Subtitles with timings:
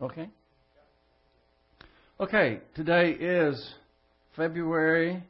[0.00, 0.28] Okay?
[2.20, 3.74] Okay, today is
[4.36, 5.22] February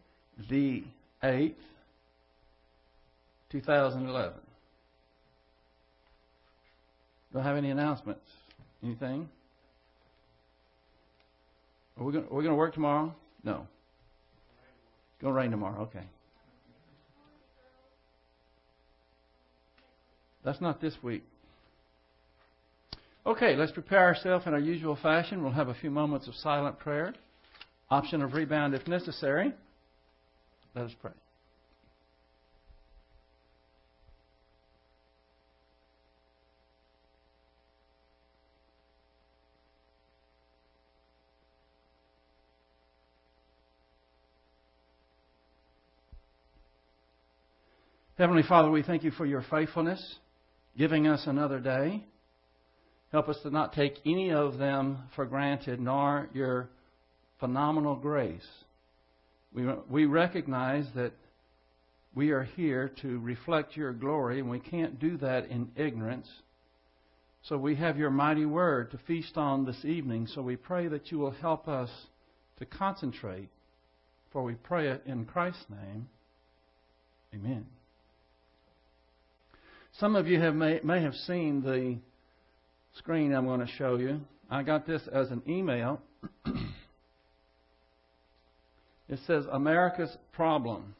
[0.50, 0.84] the
[1.22, 1.54] 8th,
[3.50, 4.32] 2011.
[7.32, 8.28] Do I have any announcements?
[8.82, 9.28] Anything?
[11.98, 13.14] Are we going to work tomorrow?
[13.42, 13.66] No.
[15.14, 15.82] It's going to rain tomorrow.
[15.82, 16.06] Okay.
[20.44, 21.24] That's not this week.
[23.28, 25.42] Okay, let's prepare ourselves in our usual fashion.
[25.42, 27.12] We'll have a few moments of silent prayer.
[27.90, 29.52] Option of rebound if necessary.
[30.74, 31.10] Let us pray.
[48.16, 50.16] Heavenly Father, we thank you for your faithfulness,
[50.78, 52.04] giving us another day.
[53.10, 56.68] Help us to not take any of them for granted, nor your
[57.40, 58.46] phenomenal grace.
[59.52, 61.12] We, we recognize that
[62.14, 66.28] we are here to reflect your glory, and we can't do that in ignorance.
[67.44, 70.26] So we have your mighty word to feast on this evening.
[70.26, 71.90] So we pray that you will help us
[72.58, 73.48] to concentrate,
[74.32, 76.08] for we pray it in Christ's name.
[77.34, 77.66] Amen.
[79.98, 81.98] Some of you have may, may have seen the
[82.94, 84.20] screen I'm going to show you.
[84.50, 86.00] I got this as an email.
[89.08, 90.94] it says America's problem.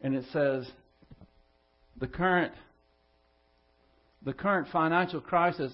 [0.00, 0.70] And it says
[1.98, 2.52] the current
[4.24, 5.72] the current financial crisis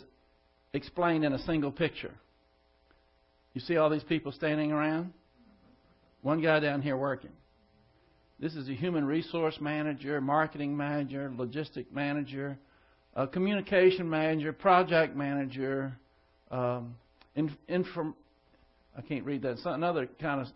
[0.73, 2.13] explained in a single picture.
[3.55, 5.13] You see all these people standing around?
[6.23, 7.31] One guy down here working.
[8.39, 12.59] This is a human resource manager, marketing manager, logistic manager,
[13.15, 15.97] a communication manager, project manager,
[16.51, 16.95] um,
[17.69, 18.15] inform,
[18.97, 19.59] I can't read that.
[19.65, 20.47] Another kind of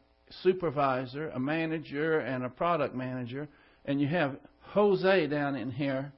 [0.43, 3.49] supervisor, a manager, and a product manager,
[3.85, 6.13] and you have Jose down in here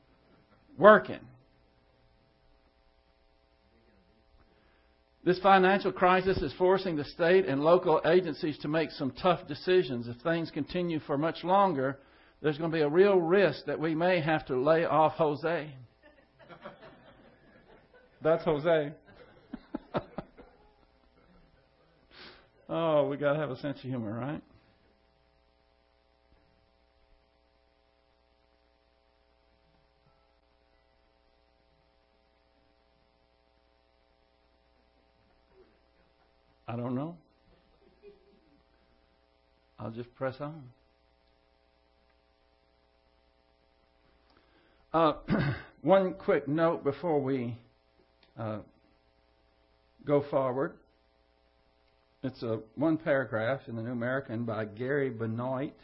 [0.79, 1.21] working.
[5.25, 10.07] This financial crisis is forcing the state and local agencies to make some tough decisions.
[10.07, 11.99] If things continue for much longer,
[12.41, 15.73] there's going to be a real risk that we may have to lay off Jose.
[18.27, 18.93] That's Jose.
[22.69, 24.43] oh, we got to have a sense of humor, right?
[36.67, 37.17] I don't know.
[39.79, 40.65] I'll just press on.
[44.93, 45.13] Uh,
[45.83, 47.57] one quick note before we
[48.39, 48.59] uh,
[50.05, 50.75] go forward.
[52.23, 55.75] It's a one paragraph in the New American by Gary Benoit.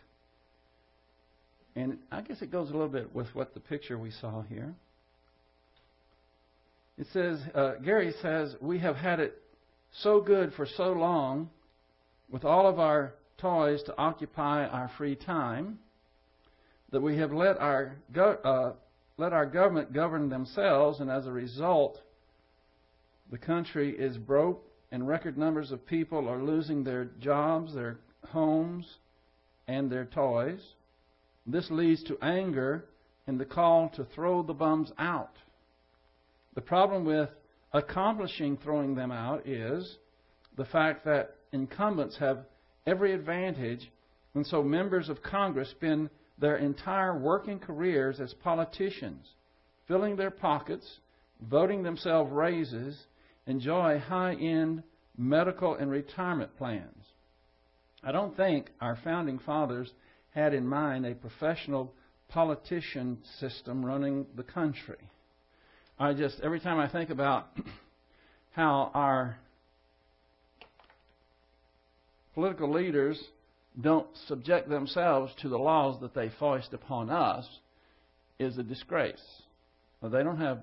[1.74, 4.74] And I guess it goes a little bit with what the picture we saw here.
[6.98, 9.40] It says, uh, Gary says, we have had it
[10.00, 11.48] so good for so long
[12.30, 15.78] with all of our toys to occupy our free time
[16.90, 18.72] that we have let our, go, uh,
[19.16, 21.98] let our government govern themselves, and as a result,
[23.32, 24.62] the country is broke,
[24.92, 27.96] and record numbers of people are losing their jobs, their
[28.28, 28.98] homes,
[29.66, 30.60] and their toys.
[31.46, 32.84] This leads to anger
[33.26, 35.32] and the call to throw the bums out.
[36.54, 37.30] The problem with
[37.72, 39.96] accomplishing throwing them out is
[40.58, 42.44] the fact that incumbents have
[42.86, 43.90] every advantage,
[44.34, 49.26] and so members of Congress spend their entire working careers as politicians,
[49.88, 50.98] filling their pockets,
[51.48, 53.06] voting themselves raises,
[53.46, 54.82] enjoy high end
[55.16, 57.04] medical and retirement plans.
[58.02, 59.90] I don't think our founding fathers
[60.30, 61.92] had in mind a professional
[62.28, 64.96] politician system running the country.
[65.98, 67.48] I just, every time I think about
[68.52, 69.36] how our
[72.34, 73.22] political leaders
[73.80, 77.46] don't subject themselves to the laws that they foist upon us,
[78.38, 79.22] is a disgrace.
[80.02, 80.58] They don't have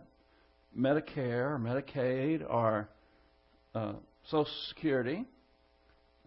[0.78, 2.90] Medicare or Medicaid or
[3.76, 3.94] uh,
[4.26, 5.26] Social Security.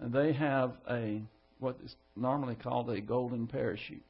[0.01, 1.23] And they have a
[1.59, 4.03] what is normally called a golden parachute.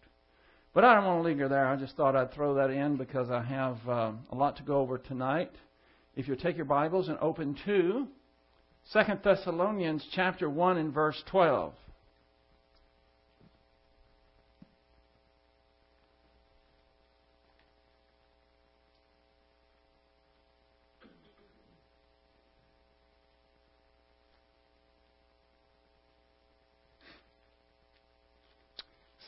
[0.74, 1.66] But I don't want to linger there.
[1.66, 4.76] I just thought I'd throw that in because I have uh, a lot to go
[4.78, 5.52] over tonight.
[6.16, 8.08] If you take your Bibles and open to
[8.90, 11.74] Second Thessalonians chapter 1 and verse 12.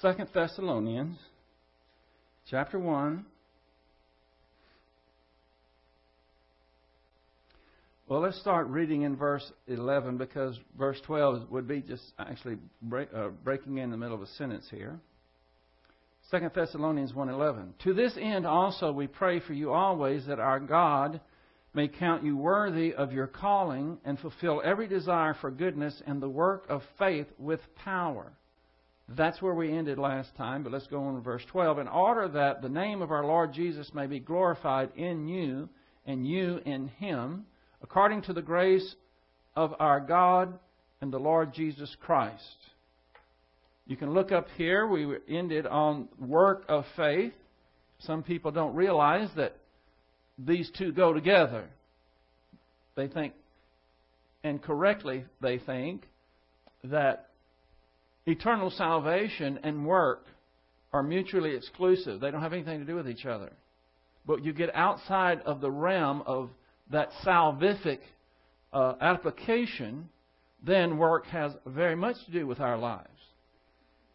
[0.05, 1.17] Second Thessalonians
[2.51, 3.25] chapter 1.
[8.07, 13.09] Well, let's start reading in verse 11 because verse 12 would be just actually break,
[13.17, 15.01] uh, breaking in the middle of a sentence here.
[16.31, 21.19] 2 Thessalonians 1:11 To this end also we pray for you always that our God
[21.73, 26.29] may count you worthy of your calling and fulfill every desire for goodness and the
[26.29, 28.35] work of faith with power.
[29.09, 31.79] That's where we ended last time, but let's go on to verse 12.
[31.79, 35.69] In order that the name of our Lord Jesus may be glorified in you
[36.07, 37.45] and you in him,
[37.83, 38.95] according to the grace
[39.57, 40.59] of our God
[41.01, 42.57] and the Lord Jesus Christ.
[43.87, 44.87] You can look up here.
[44.87, 47.35] We ended on work of faith.
[47.99, 49.57] Some people don't realize that
[50.39, 51.65] these two go together.
[52.97, 53.35] They think,
[54.43, 56.07] and correctly they think,
[56.85, 57.29] that
[58.27, 60.27] eternal salvation and work
[60.93, 62.21] are mutually exclusive.
[62.21, 63.53] They don't have anything to do with each other.
[64.27, 66.51] But you get outside of the realm of
[66.91, 67.99] that salvific
[68.73, 70.09] uh, application,
[70.65, 73.09] then work has very much to do with our lives.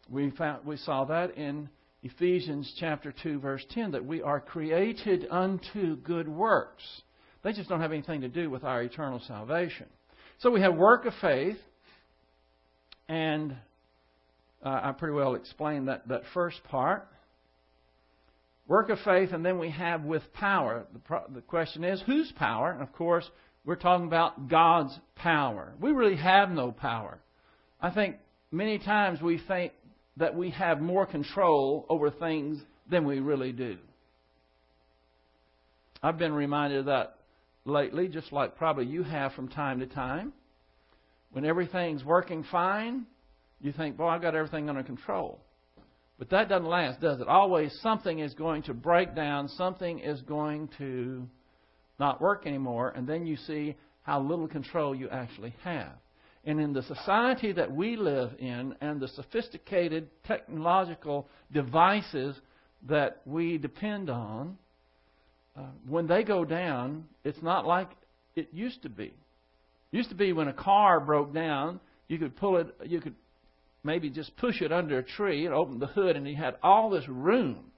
[0.08, 1.68] We, found, we saw that in
[2.02, 6.82] Ephesians chapter 2 verse 10 that we are created unto good works.
[7.42, 9.86] They just don't have anything to do with our eternal salvation.
[10.38, 11.58] So we have work of faith,
[13.08, 13.54] and
[14.64, 17.06] uh, I pretty well explained that, that first part.
[18.68, 20.86] Work of faith, and then we have with power.
[20.92, 22.70] The, pro- the question is, whose power?
[22.70, 23.28] And of course,
[23.64, 25.72] we're talking about God's power.
[25.80, 27.18] We really have no power.
[27.80, 28.16] I think
[28.52, 29.72] many times we think
[30.18, 32.60] that we have more control over things
[32.90, 33.78] than we really do.
[36.02, 37.16] I've been reminded of that
[37.64, 40.32] lately, just like probably you have from time to time.
[41.32, 43.06] When everything's working fine,
[43.60, 45.40] you think, boy, I've got everything under control.
[46.18, 47.28] But that doesn't last, does it?
[47.28, 51.26] Always something is going to break down, something is going to
[51.98, 55.92] not work anymore, and then you see how little control you actually have.
[56.44, 62.34] And in the society that we live in and the sophisticated technological devices
[62.88, 64.56] that we depend on,
[65.56, 67.90] uh, when they go down, it's not like
[68.36, 69.12] it used to be.
[69.92, 73.14] It used to be when a car broke down, you could pull it, you could
[73.82, 76.90] maybe just push it under a tree and open the hood, and you had all
[76.90, 77.70] this room.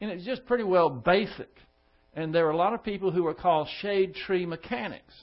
[0.00, 1.50] And it's just pretty well basic.
[2.14, 5.14] And there were a lot of people who were called shade tree mechanics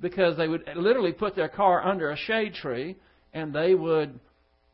[0.00, 2.96] because they would literally put their car under a shade tree
[3.32, 4.18] and they would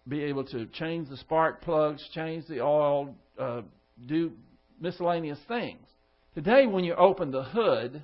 [0.08, 3.62] be able to change the spark plugs, change the oil, uh,
[4.06, 4.32] do
[4.80, 5.86] miscellaneous things.
[6.34, 8.02] Today, when you open the hood,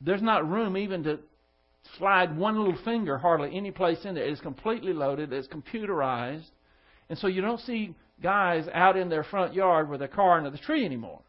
[0.00, 1.18] there's not room even to
[1.98, 4.24] slide one little finger hardly any place in there.
[4.24, 6.50] It is completely loaded, it's computerized,
[7.08, 10.50] and so you don't see guys out in their front yard with their car under
[10.50, 11.20] the tree anymore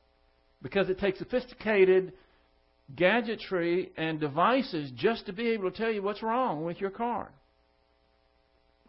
[0.62, 2.14] because it takes sophisticated
[2.96, 7.32] gadgetry and devices just to be able to tell you what's wrong with your car.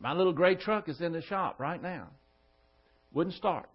[0.00, 2.08] My little gray truck is in the shop right now.
[3.12, 3.68] Wouldn't start.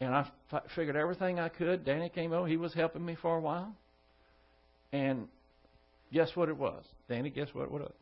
[0.00, 1.84] And I f- figured everything I could.
[1.84, 2.48] Danny came over.
[2.48, 3.74] He was helping me for a while.
[4.92, 5.28] And
[6.12, 6.84] guess what it was?
[7.08, 7.92] Danny, guess what it was?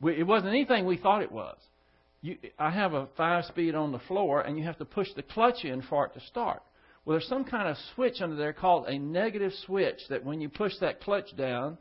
[0.00, 1.56] We, it wasn't anything we thought it was.
[2.22, 5.22] You, I have a five speed on the floor, and you have to push the
[5.22, 6.62] clutch in for it to start.
[7.04, 10.48] Well, there's some kind of switch under there called a negative switch that when you
[10.48, 11.78] push that clutch down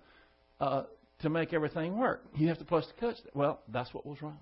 [0.62, 0.84] uh,
[1.22, 3.18] to make everything work, you have to push the clutch.
[3.18, 3.32] Down.
[3.34, 4.38] Well, that's what was wrong.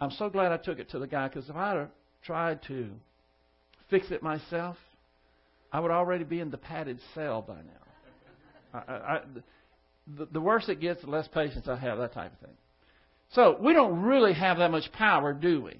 [0.00, 1.88] I'm so glad I took it to the guy because if I'd have
[2.24, 2.90] tried to
[3.88, 4.76] fix it myself,
[5.72, 7.89] I would already be in the padded cell by now.
[8.72, 9.20] I, I,
[10.16, 12.56] the, the worse it gets, the less patience I have, that type of thing.
[13.32, 15.78] So we don't really have that much power, do we?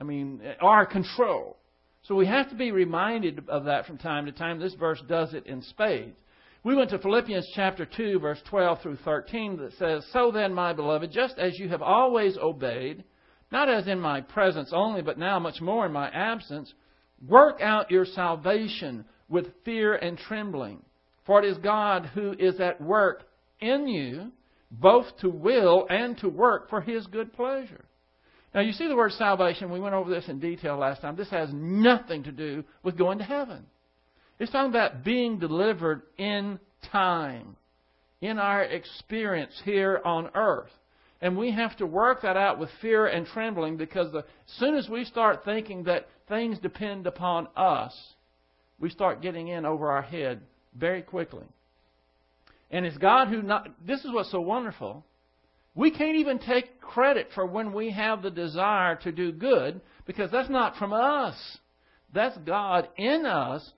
[0.00, 1.56] I mean, our control.
[2.02, 4.58] So we have to be reminded of that from time to time.
[4.58, 6.16] This verse does it in spades.
[6.62, 10.72] We went to Philippians chapter 2, verse 12 through 13, that says, So then, my
[10.72, 13.04] beloved, just as you have always obeyed,
[13.50, 16.72] not as in my presence only, but now much more in my absence,
[17.26, 20.82] work out your salvation with fear and trembling.
[21.26, 23.24] For it is God who is at work
[23.60, 24.32] in you,
[24.70, 27.84] both to will and to work for his good pleasure.
[28.54, 29.70] Now, you see the word salvation.
[29.70, 31.16] We went over this in detail last time.
[31.16, 33.64] This has nothing to do with going to heaven.
[34.38, 36.58] It's talking about being delivered in
[36.90, 37.56] time,
[38.20, 40.70] in our experience here on earth.
[41.20, 44.24] And we have to work that out with fear and trembling because the, as
[44.58, 47.94] soon as we start thinking that things depend upon us,
[48.80, 50.40] we start getting in over our head
[50.76, 51.44] very quickly.
[52.70, 55.04] And it's God who not, this is what's so wonderful.
[55.74, 60.30] We can't even take credit for when we have the desire to do good because
[60.30, 61.36] that's not from us.
[62.12, 63.68] That's God in us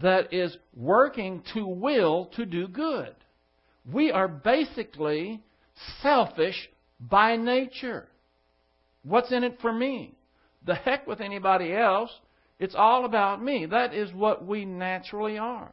[0.00, 3.14] that is working to will to do good.
[3.90, 5.42] We are basically
[6.02, 6.68] selfish
[7.00, 8.08] by nature.
[9.02, 10.14] What's in it for me?
[10.64, 12.10] The heck with anybody else.
[12.58, 13.66] It's all about me.
[13.66, 15.72] That is what we naturally are.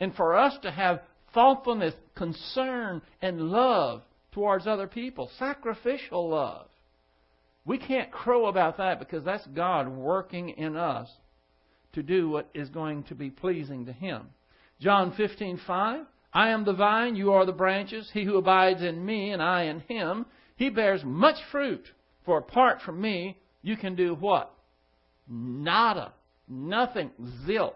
[0.00, 1.02] And for us to have
[1.34, 4.02] thoughtfulness, concern, and love
[4.32, 6.66] towards other people, sacrificial love,
[7.64, 11.08] we can't crow about that because that's God working in us
[11.92, 14.28] to do what is going to be pleasing to Him.
[14.80, 18.08] John 15:5 I am the vine, you are the branches.
[18.12, 20.26] He who abides in me and I in him,
[20.56, 21.84] he bears much fruit.
[22.24, 24.52] For apart from me, you can do what?
[25.28, 26.12] Nada.
[26.48, 27.10] Nothing.
[27.46, 27.72] Zilch.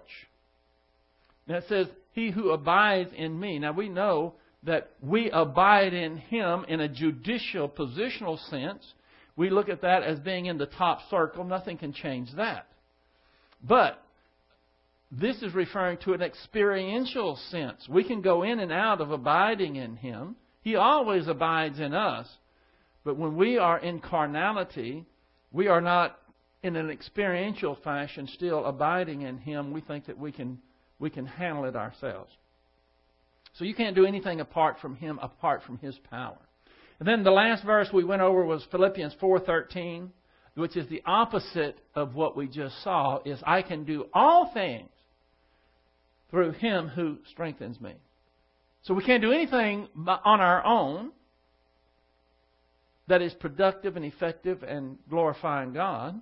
[1.48, 3.58] It says, He who abides in me.
[3.58, 8.94] Now we know that we abide in Him in a judicial, positional sense.
[9.36, 11.44] We look at that as being in the top circle.
[11.44, 12.66] Nothing can change that.
[13.62, 14.02] But
[15.10, 17.88] this is referring to an experiential sense.
[17.88, 20.36] We can go in and out of abiding in Him.
[20.62, 22.28] He always abides in us.
[23.04, 25.04] But when we are in carnality,
[25.52, 26.18] we are not
[26.62, 29.72] in an experiential fashion still abiding in Him.
[29.72, 30.58] We think that we can,
[30.98, 32.30] we can handle it ourselves.
[33.54, 36.38] So you can't do anything apart from Him, apart from His power.
[36.98, 40.10] And then the last verse we went over was Philippians 4:13,
[40.54, 43.20] which is the opposite of what we just saw.
[43.24, 44.90] Is I can do all things
[46.30, 47.94] through Him who strengthens me.
[48.82, 51.12] So we can't do anything on our own
[53.06, 56.20] that is productive and effective and glorifying God,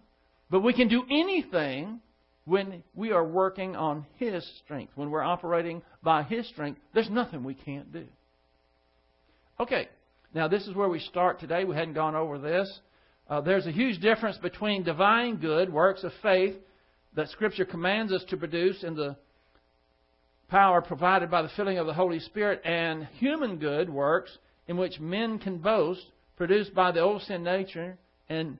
[0.50, 2.00] but we can do anything
[2.44, 6.80] when we are working on His strength, when we're operating by His strength.
[6.92, 8.04] There's nothing we can't do.
[9.60, 9.88] Okay,
[10.34, 11.64] now this is where we start today.
[11.64, 12.80] We hadn't gone over this.
[13.28, 16.56] Uh, there's a huge difference between divine good, works of faith,
[17.14, 19.16] that Scripture commands us to produce in the
[20.48, 24.36] power provided by the filling of the Holy Spirit and human good works
[24.68, 26.04] in which men can boast,
[26.36, 27.96] produced by the old sin nature
[28.28, 28.58] and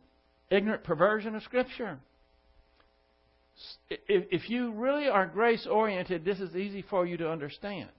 [0.50, 1.98] ignorant perversion of Scripture.
[3.90, 7.90] If you really are grace oriented, this is easy for you to understand.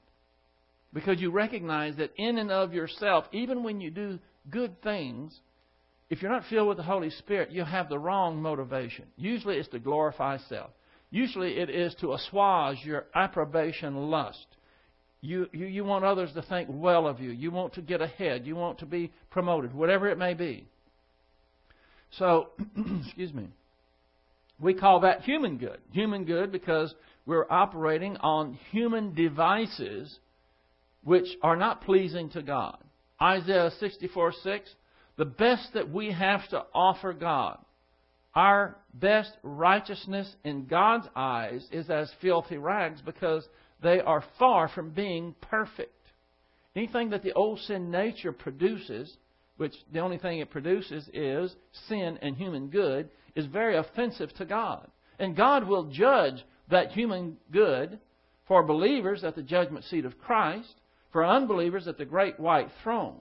[0.94, 5.38] Because you recognize that in and of yourself, even when you do good things,
[6.10, 9.06] if you're not filled with the Holy Spirit, you'll have the wrong motivation.
[9.18, 10.70] Usually it's to glorify self.
[11.10, 14.46] Usually it is to assuage your approbation lust.
[15.22, 17.30] You, you, you want others to think well of you.
[17.30, 18.46] You want to get ahead.
[18.46, 20.68] You want to be promoted, whatever it may be.
[22.18, 22.50] So,
[23.06, 23.48] excuse me.
[24.60, 25.80] We call that human good.
[25.92, 26.94] Human good because
[27.26, 30.20] we're operating on human devices
[31.04, 32.78] which are not pleasing to God.
[33.22, 34.70] Isaiah 64 6,
[35.18, 37.58] the best that we have to offer God
[38.36, 43.48] our best righteousness in God's eyes is as filthy rags because
[43.82, 45.92] they are far from being perfect.
[46.76, 49.16] Anything that the old sin nature produces,
[49.58, 51.56] which the only thing it produces is
[51.88, 54.88] sin and human good, is very offensive to God.
[55.20, 58.00] And God will judge that human good
[58.48, 60.74] for believers at the judgment seat of Christ,
[61.12, 63.20] for unbelievers at the great white throne.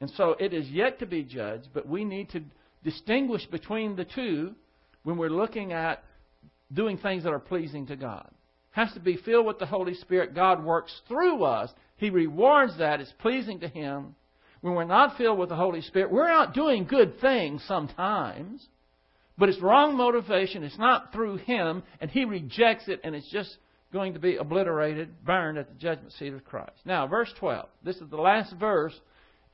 [0.00, 2.42] And so it is yet to be judged, but we need to
[2.82, 4.54] distinguish between the two
[5.02, 6.02] when we're looking at
[6.72, 8.28] doing things that are pleasing to God.
[8.72, 10.34] Has to be filled with the Holy Spirit.
[10.34, 11.70] God works through us.
[11.96, 13.00] He rewards that.
[13.00, 14.16] It's pleasing to Him.
[14.62, 18.66] When we're not filled with the Holy Spirit, we're not doing good things sometimes,
[19.36, 20.62] but it's wrong motivation.
[20.62, 23.56] It's not through Him, and He rejects it, and it's just
[23.92, 26.78] going to be obliterated, burned at the judgment seat of Christ.
[26.84, 27.68] Now, verse 12.
[27.84, 28.94] This is the last verse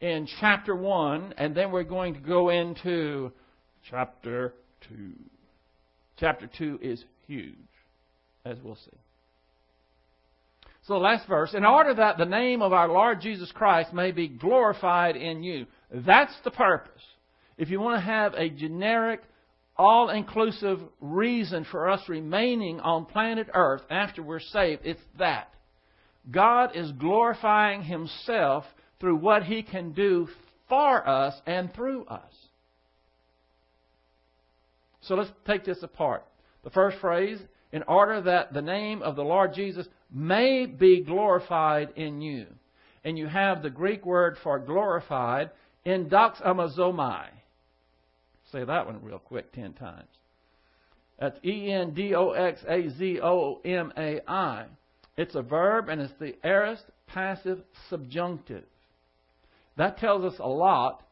[0.00, 3.32] in chapter 1, and then we're going to go into
[3.90, 4.54] chapter
[4.88, 5.12] 2.
[6.18, 7.54] Chapter 2 is huge,
[8.44, 8.99] as we'll see.
[10.87, 14.10] So, the last verse, in order that the name of our Lord Jesus Christ may
[14.10, 15.66] be glorified in you.
[15.92, 17.02] That's the purpose.
[17.58, 19.20] If you want to have a generic,
[19.80, 25.54] all inclusive reason for us remaining on planet Earth after we're saved, it's that.
[26.30, 28.64] God is glorifying Himself
[29.00, 30.28] through what He can do
[30.68, 32.30] for us and through us.
[35.00, 36.26] So let's take this apart.
[36.62, 37.40] The first phrase,
[37.72, 42.49] in order that the name of the Lord Jesus may be glorified in you.
[43.02, 45.52] And you have the Greek word for glorified,
[45.87, 47.28] endoxazomai.
[48.52, 50.09] Say that one real quick ten times.
[51.19, 54.66] That's E N D O X A Z O M A I.
[55.16, 58.64] It's a verb and it's the aorist passive subjunctive.
[59.76, 61.02] That tells us a lot.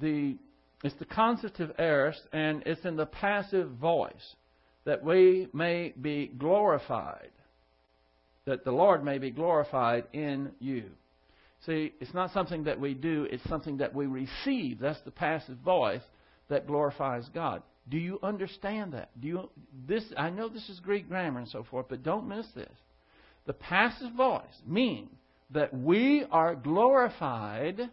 [0.00, 0.36] The
[0.84, 4.36] it's the consecutive aorist, and it's in the passive voice
[4.84, 7.30] that we may be glorified,
[8.44, 10.84] that the Lord may be glorified in you.
[11.66, 14.78] See, it's not something that we do, it's something that we receive.
[14.78, 16.02] That's the passive voice
[16.48, 17.62] that glorifies God.
[17.88, 19.08] Do you understand that?
[19.20, 19.50] Do you
[19.86, 22.72] this I know this is Greek grammar and so forth, but don't miss this.
[23.46, 25.10] The passive voice means
[25.50, 27.90] that we are glorified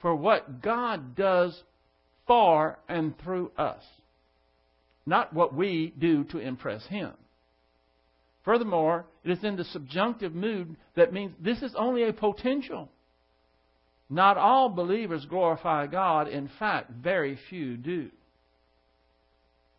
[0.00, 1.60] for what God does
[2.26, 3.82] for and through us,
[5.04, 7.12] not what we do to impress Him.
[8.44, 12.88] Furthermore, it is in the subjunctive mood that means this is only a potential.
[14.10, 16.28] Not all believers glorify God.
[16.28, 18.10] In fact, very few do.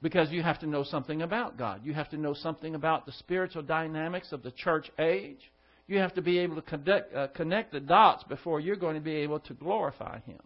[0.02, 1.82] Because you have to know something about God.
[1.84, 5.40] You have to know something about the spiritual dynamics of the church age.
[5.88, 9.02] You have to be able to connect, uh, connect the dots before you're going to
[9.02, 10.40] be able to glorify Him.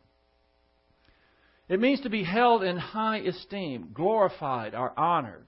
[1.70, 5.46] It means to be held in high esteem, glorified, or honored.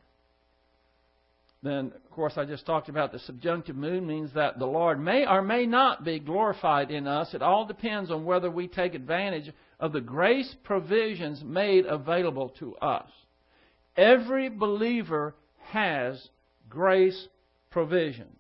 [1.66, 5.26] Then, of course, I just talked about the subjunctive mood means that the Lord may
[5.26, 7.34] or may not be glorified in us.
[7.34, 12.76] It all depends on whether we take advantage of the grace provisions made available to
[12.76, 13.10] us.
[13.98, 15.34] Every believer
[15.72, 16.30] has
[16.70, 17.28] grace
[17.72, 18.38] provisions.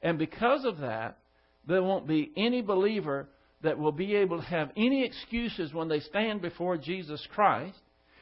[0.00, 1.18] And because of that,
[1.66, 3.28] there won't be any believer
[3.62, 7.80] that will be able to have any excuses when they stand before Jesus Christ.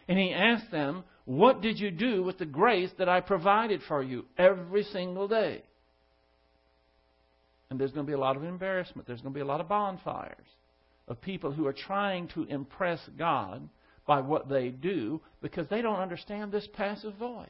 [0.09, 4.03] And he asks them, What did you do with the grace that I provided for
[4.03, 5.63] you every single day?
[7.69, 9.07] And there's going to be a lot of embarrassment.
[9.07, 10.47] There's going to be a lot of bonfires
[11.07, 13.69] of people who are trying to impress God
[14.07, 17.49] by what they do because they don't understand this passive voice.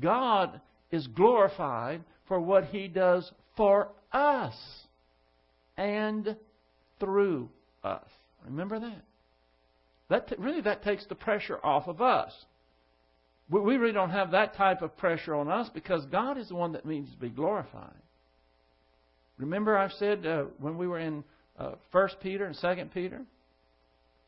[0.00, 0.58] God
[0.90, 4.56] is glorified for what He does for us
[5.76, 6.34] and
[6.98, 7.50] through
[7.82, 8.08] us.
[8.46, 9.04] Remember that.
[10.08, 12.32] That t- really that takes the pressure off of us.
[13.50, 16.72] We, really don't have that type of pressure on us because God is the one
[16.72, 17.94] that needs to be glorified.
[19.38, 21.24] Remember, I've said uh, when we were in
[21.58, 23.20] uh, First Peter and Second Peter,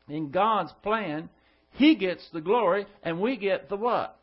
[0.07, 1.29] in God's plan,
[1.71, 4.17] He gets the glory, and we get the what?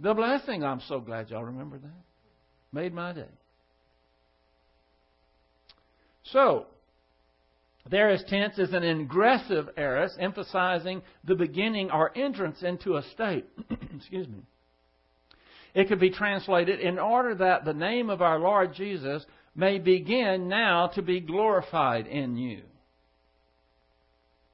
[0.00, 0.64] The blessing.
[0.64, 2.02] I'm so glad y'all remember that.
[2.72, 3.28] Made my day.
[6.32, 6.66] So,
[7.90, 13.46] there is tense is an ingressive aorist, emphasizing the beginning or entrance into a state.
[13.96, 14.42] Excuse me.
[15.74, 20.48] It could be translated in order that the name of our Lord Jesus may begin
[20.48, 22.62] now to be glorified in you.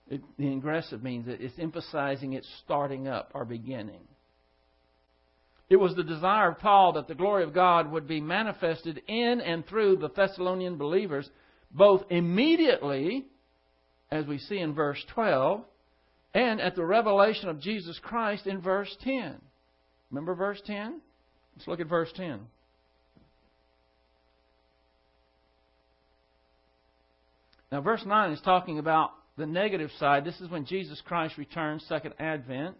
[0.08, 4.00] It, the ingressive means that it's emphasizing its starting up or beginning.
[5.68, 9.40] It was the desire of Paul that the glory of God would be manifested in
[9.40, 11.30] and through the Thessalonian believers,
[11.70, 13.26] both immediately,
[14.10, 15.62] as we see in verse 12,
[16.34, 19.36] and at the revelation of Jesus Christ in verse 10.
[20.10, 21.00] Remember verse 10?
[21.56, 22.40] Let's look at verse 10.
[27.72, 30.24] Now, verse 9 is talking about the negative side.
[30.24, 32.76] This is when Jesus Christ returns, second advent.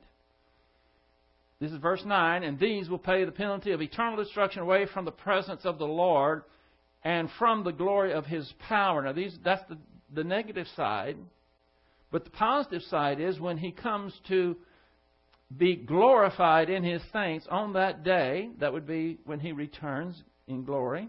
[1.60, 2.42] This is verse 9.
[2.42, 5.86] And these will pay the penalty of eternal destruction away from the presence of the
[5.86, 6.42] Lord
[7.02, 9.02] and from the glory of his power.
[9.02, 9.78] Now, these, that's the,
[10.12, 11.16] the negative side.
[12.10, 14.56] But the positive side is when he comes to
[15.56, 20.64] be glorified in his saints on that day, that would be when he returns in
[20.64, 21.08] glory,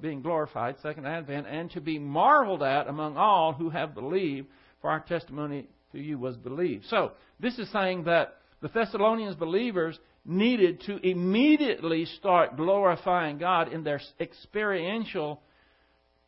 [0.00, 4.48] being glorified, second advent, and to be marveled at among all who have believed,
[4.80, 6.84] for our testimony to you was believed.
[6.86, 13.82] So, this is saying that the Thessalonians believers needed to immediately start glorifying God in
[13.82, 15.40] their experiential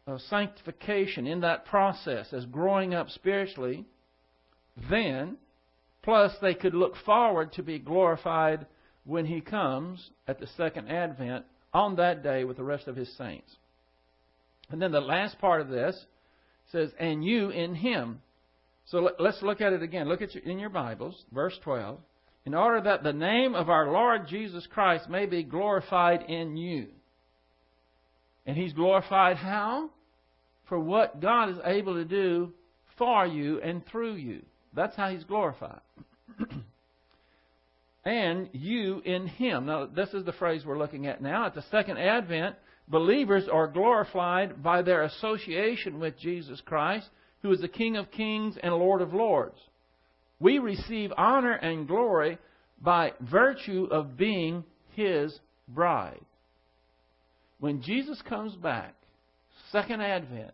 [0.06, 3.84] uh, sanctification, in that process, as growing up spiritually.
[4.88, 5.36] Then,
[6.02, 8.66] plus, they could look forward to be glorified
[9.04, 13.14] when He comes at the second advent on that day with the rest of His
[13.18, 13.54] saints.
[14.70, 16.06] And then the last part of this
[16.72, 18.22] says, And you in Him.
[18.86, 20.08] So let's look at it again.
[20.08, 21.98] Look at your, in your Bibles, verse 12
[22.46, 26.88] in order that the name of our Lord Jesus Christ may be glorified in you.
[28.46, 29.90] And He's glorified how?
[30.68, 32.52] For what God is able to do
[32.96, 34.42] for you and through you.
[34.74, 35.80] That's how He's glorified.
[38.04, 39.66] and you in Him.
[39.66, 41.46] Now, this is the phrase we're looking at now.
[41.46, 42.56] At the second advent,
[42.88, 47.08] believers are glorified by their association with Jesus Christ,
[47.42, 49.58] who is the King of kings and Lord of lords.
[50.40, 52.38] We receive honor and glory
[52.82, 56.20] by virtue of being His bride.
[57.60, 58.94] When Jesus comes back,
[59.70, 60.52] second advent,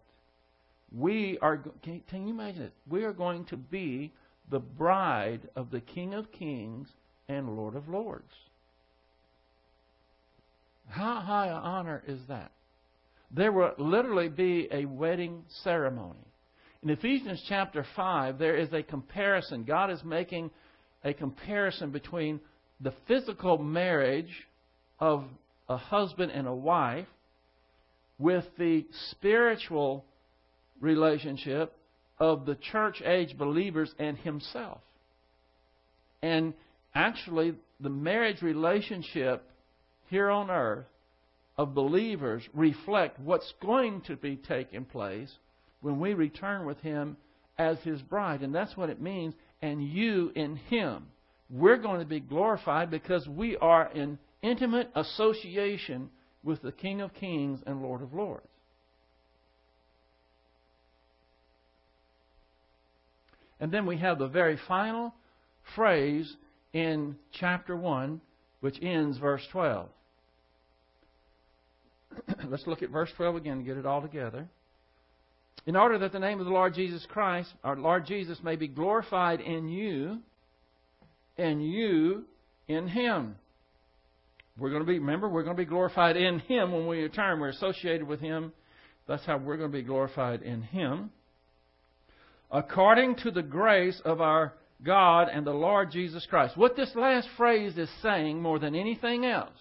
[0.94, 2.72] we are, can, you imagine it?
[2.88, 4.12] We are going to be
[4.51, 6.88] the bride of the King of Kings
[7.29, 8.33] and Lord of Lords.
[10.88, 12.53] How high an honor is that?
[13.31, 16.27] There will literally be a wedding ceremony.
[16.87, 19.64] In Ephesians chapter 5, there is a comparison.
[19.64, 20.53] God is making
[21.03, 22.38] a comparison between
[22.81, 24.46] the physical marriage
[25.01, 25.25] of
[25.68, 27.09] a husband and a wife
[28.20, 30.05] with the spiritual
[30.81, 31.77] relationship
[32.20, 34.79] of the church age believers and himself.
[36.22, 36.55] And
[36.94, 39.42] actually, the marriage relationship
[40.09, 40.87] here on earth
[41.59, 45.35] of believers reflect what's going to be taking place
[45.81, 47.17] when we return with him
[47.59, 48.43] as his bride.
[48.43, 49.35] And that's what it means.
[49.62, 51.07] And you in him.
[51.49, 56.11] We're going to be glorified because we are in intimate association
[56.43, 58.47] with the King of Kings and Lord of Lords.
[63.59, 65.15] And then we have the very final
[65.75, 66.37] phrase
[66.73, 68.21] in chapter 1,
[68.61, 69.89] which ends verse 12.
[72.49, 74.47] Let's look at verse 12 again and get it all together.
[75.66, 78.68] In order that the name of the Lord Jesus Christ, our Lord Jesus, may be
[78.68, 80.20] glorified in you,
[81.37, 82.24] and you
[82.68, 83.37] in Him.
[84.59, 87.40] We're going to be, remember, we're going to be glorified in Him when we return.
[87.40, 88.52] We're associated with Him.
[89.07, 91.11] That's how we're going to be glorified in Him.
[92.50, 96.57] According to the grace of our God and the Lord Jesus Christ.
[96.57, 99.59] What this last phrase is saying more than anything else,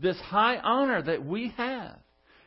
[0.00, 1.98] this high honor that we have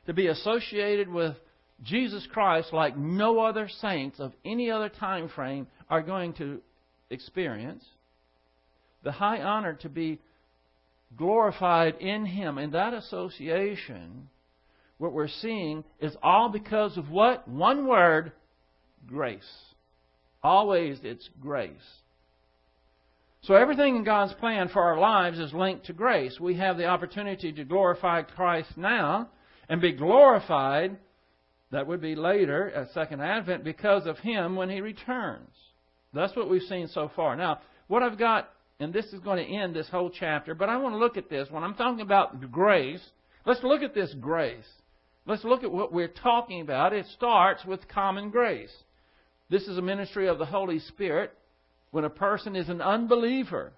[0.06, 1.36] to be associated with
[1.84, 6.62] Jesus Christ like no other saints of any other time frame are going to
[7.10, 7.84] experience.
[9.04, 10.20] The high honor to be
[11.16, 12.58] glorified in Him.
[12.58, 14.30] In that association,
[14.98, 17.48] what we're seeing is all because of what?
[17.48, 18.32] One word
[19.08, 19.48] grace.
[20.44, 21.72] Always it's grace.
[23.42, 26.40] So everything in God's plan for our lives is linked to grace.
[26.40, 29.30] We have the opportunity to glorify Christ now
[29.70, 30.98] and be glorified,
[31.72, 35.50] that would be later at Second Advent, because of Him when He returns.
[36.14, 37.36] That's what we've seen so far.
[37.36, 38.50] Now, what I've got,
[38.80, 41.30] and this is going to end this whole chapter, but I want to look at
[41.30, 41.50] this.
[41.50, 43.04] When I'm talking about grace,
[43.46, 44.68] let's look at this grace.
[45.26, 46.94] Let's look at what we're talking about.
[46.94, 48.74] It starts with common grace.
[49.50, 51.34] This is a ministry of the Holy Spirit
[51.92, 53.74] when a person is an unbeliever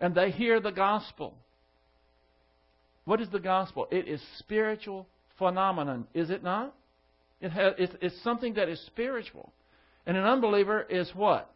[0.00, 1.34] and they hear the gospel.
[3.04, 3.86] What is the gospel?
[3.90, 5.06] It is spiritual
[5.38, 6.74] phenomenon, is it not?
[7.40, 9.52] It has, it's, it's something that is spiritual.
[10.06, 11.50] And an unbeliever is what?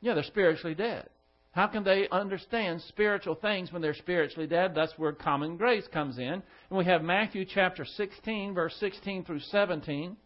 [0.00, 1.08] Yeah, they're spiritually dead.
[1.52, 4.72] How can they understand spiritual things when they're spiritually dead?
[4.74, 6.24] That's where common grace comes in.
[6.24, 10.16] And we have Matthew chapter 16, verse 16 through 17.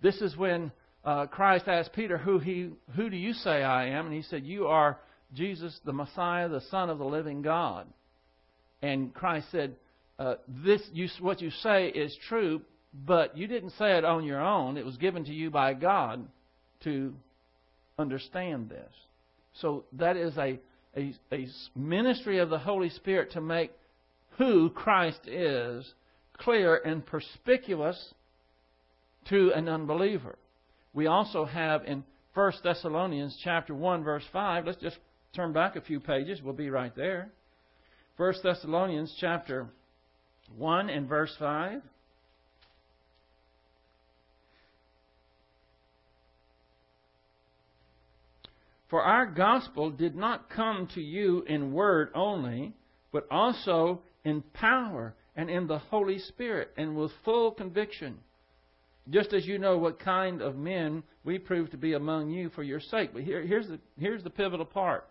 [0.00, 0.70] This is when
[1.04, 4.06] uh, Christ asked Peter, who, he, who do you say I am?
[4.06, 4.98] And he said, You are
[5.34, 7.86] Jesus, the Messiah, the Son of the living God.
[8.80, 9.74] And Christ said,
[10.18, 14.40] uh, this, you, What you say is true, but you didn't say it on your
[14.40, 14.76] own.
[14.76, 16.26] It was given to you by God
[16.84, 17.12] to
[17.98, 18.92] understand this.
[19.60, 20.58] So that is a,
[20.96, 23.72] a, a ministry of the Holy Spirit to make
[24.38, 25.92] who Christ is
[26.38, 28.14] clear and perspicuous
[29.28, 30.36] to an unbeliever.
[30.92, 34.98] We also have in 1 Thessalonians chapter 1 verse 5, let's just
[35.34, 37.30] turn back a few pages, we'll be right there.
[38.16, 39.68] 1 Thessalonians chapter
[40.56, 41.82] 1 and verse 5.
[48.88, 52.74] For our gospel did not come to you in word only,
[53.12, 58.18] but also in power and in the Holy Spirit and with full conviction
[59.10, 62.62] just as you know what kind of men we prove to be among you for
[62.62, 63.10] your sake.
[63.12, 65.06] But here, here's, the, here's the pivotal part.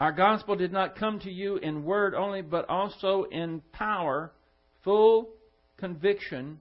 [0.00, 4.32] Our gospel did not come to you in word only, but also in power,
[4.82, 5.28] full
[5.76, 6.58] conviction,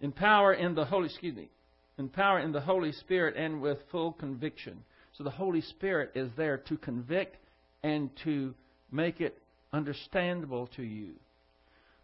[0.00, 1.48] in power in the Holy, excuse me,
[1.96, 4.82] in power in the Holy Spirit and with full conviction.
[5.16, 7.36] So the Holy Spirit is there to convict
[7.84, 8.52] and to
[8.90, 9.38] make it
[9.72, 11.12] understandable to you.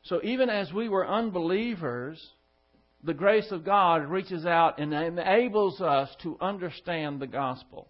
[0.05, 2.25] So even as we were unbelievers,
[3.05, 7.89] the grace of God reaches out and enables us to understand the gospel.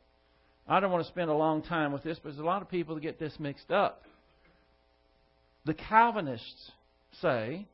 [0.68, 2.70] I don't want to spend a long time with this, but there's a lot of
[2.70, 4.04] people that get this mixed up.
[5.64, 6.72] The Calvinists
[7.22, 7.66] say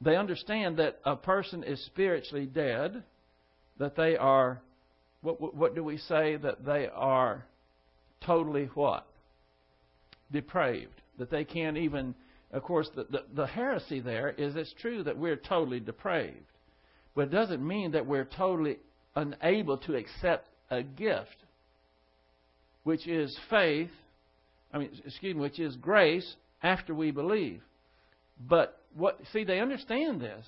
[0.00, 3.02] they understand that a person is spiritually dead,
[3.78, 4.60] that they are,
[5.22, 6.36] what, what do we say?
[6.36, 7.44] That they are
[8.20, 9.06] totally what?
[10.34, 12.14] depraved, that they can't even.
[12.54, 16.46] Of course, the, the, the heresy there is it's true that we're totally depraved,
[17.16, 18.78] but it doesn't mean that we're totally
[19.16, 21.36] unable to accept a gift,
[22.84, 23.90] which is faith.
[24.72, 27.60] I mean, excuse me, which is grace after we believe.
[28.48, 29.18] But what?
[29.32, 30.46] See, they understand this.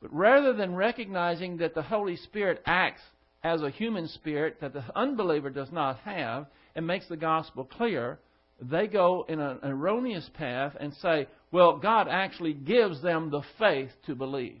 [0.00, 3.02] But rather than recognizing that the Holy Spirit acts
[3.42, 8.20] as a human spirit that the unbeliever does not have and makes the gospel clear,
[8.60, 13.90] they go in an erroneous path and say, well, God actually gives them the faith
[14.06, 14.60] to believe.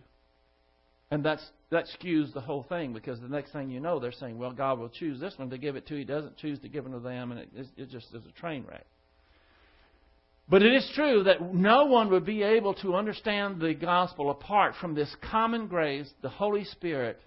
[1.10, 4.38] And that's, that skews the whole thing because the next thing you know, they're saying,
[4.38, 5.96] well, God will choose this one to give it to.
[5.96, 8.64] He doesn't choose to give it to them, and it, it just is a train
[8.68, 8.86] wreck.
[10.48, 14.74] But it is true that no one would be able to understand the gospel apart
[14.80, 17.20] from this common grace, the Holy Spirit,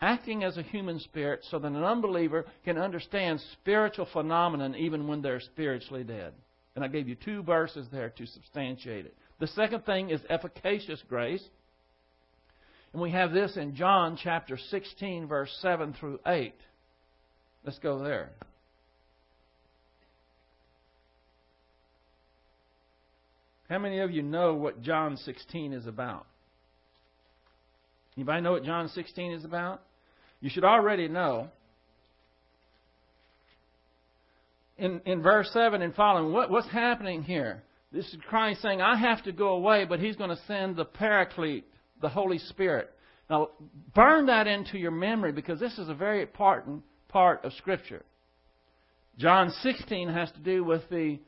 [0.00, 5.22] acting as a human spirit so that an unbeliever can understand spiritual phenomenon even when
[5.22, 6.32] they're spiritually dead.
[6.76, 9.16] And I gave you two verses there to substantiate it.
[9.40, 11.44] The second thing is efficacious grace.
[12.92, 16.54] And we have this in John chapter 16, verse 7 through 8.
[17.64, 18.30] Let's go there.
[23.68, 26.26] How many of you know what John 16 is about?
[28.16, 29.82] Anybody know what John 16 is about?
[30.40, 31.48] You should already know.
[34.76, 37.62] In, in verse 7 and following, what, what's happening here?
[37.90, 40.84] This is Christ saying, I have to go away, but He's going to send the
[40.84, 41.64] Paraclete,
[42.00, 42.90] the Holy Spirit.
[43.28, 43.48] Now,
[43.94, 48.04] burn that into your memory because this is a very important part of Scripture.
[49.18, 51.18] John 16 has to do with the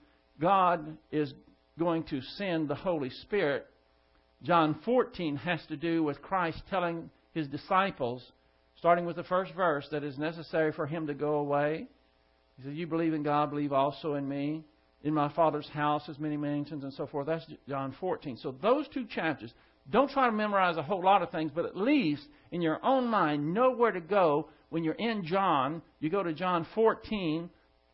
[0.40, 1.34] God is
[1.78, 3.66] going to send the Holy Spirit.
[4.42, 8.22] John 14 has to do with Christ telling his disciples,
[8.80, 11.86] starting with the first verse, that is necessary for him to go away.
[12.56, 14.64] He says, You believe in God, believe also in me.
[15.02, 17.26] In my Father's house is many mansions and so forth.
[17.26, 18.38] That's John 14.
[18.38, 19.52] So those two chapters,
[19.90, 23.06] don't try to memorize a whole lot of things, but at least in your own
[23.06, 24.48] mind, know where to go.
[24.70, 27.50] When you're in John, you go to John 14,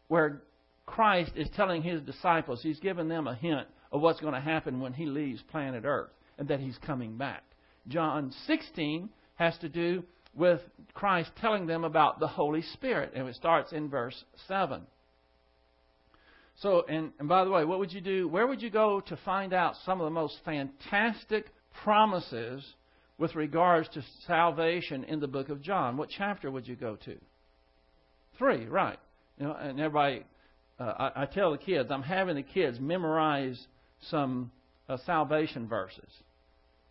[0.08, 0.42] where
[0.84, 4.80] Christ is telling his disciples, he's given them a hint of what's going to happen
[4.80, 7.42] when he leaves planet Earth and that he's coming back.
[7.88, 10.04] John 16 has to do
[10.36, 10.60] with
[10.94, 14.82] Christ telling them about the Holy Spirit, and it starts in verse 7.
[16.60, 18.28] So, and, and by the way, what would you do?
[18.28, 21.46] Where would you go to find out some of the most fantastic
[21.82, 22.64] promises
[23.18, 25.96] with regards to salvation in the book of John?
[25.96, 27.16] What chapter would you go to?
[28.38, 28.98] Three, right.
[29.38, 30.24] You know, and everybody,
[30.80, 33.66] uh, I, I tell the kids, I'm having the kids memorize
[34.10, 34.50] some
[34.88, 36.08] uh, salvation verses.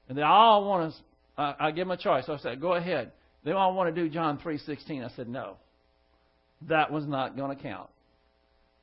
[0.10, 2.26] And they all want to, uh, I give them a choice.
[2.28, 3.12] I said, go ahead.
[3.46, 5.06] They all want to do John 3.16.
[5.06, 5.58] I said, no.
[6.68, 7.90] That was not going to count.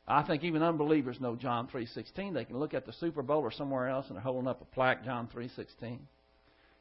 [0.07, 2.33] I think even unbelievers know John 3.16.
[2.33, 4.65] They can look at the Super Bowl or somewhere else and they're holding up a
[4.75, 5.99] plaque, John 3.16.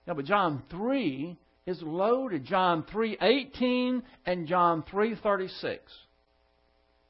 [0.08, 2.46] Yeah, but John 3 is loaded.
[2.46, 5.80] John 3.18 and John 3.36.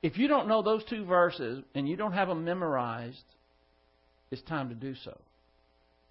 [0.02, 3.24] If you don't know those two verses and you don't have them memorized,
[4.32, 5.18] it's time to do so.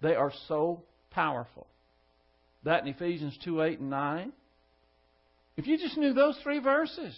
[0.01, 1.67] They are so powerful.
[2.63, 4.33] That in Ephesians 2 8 and 9.
[5.61, 7.15] If you just knew those three verses,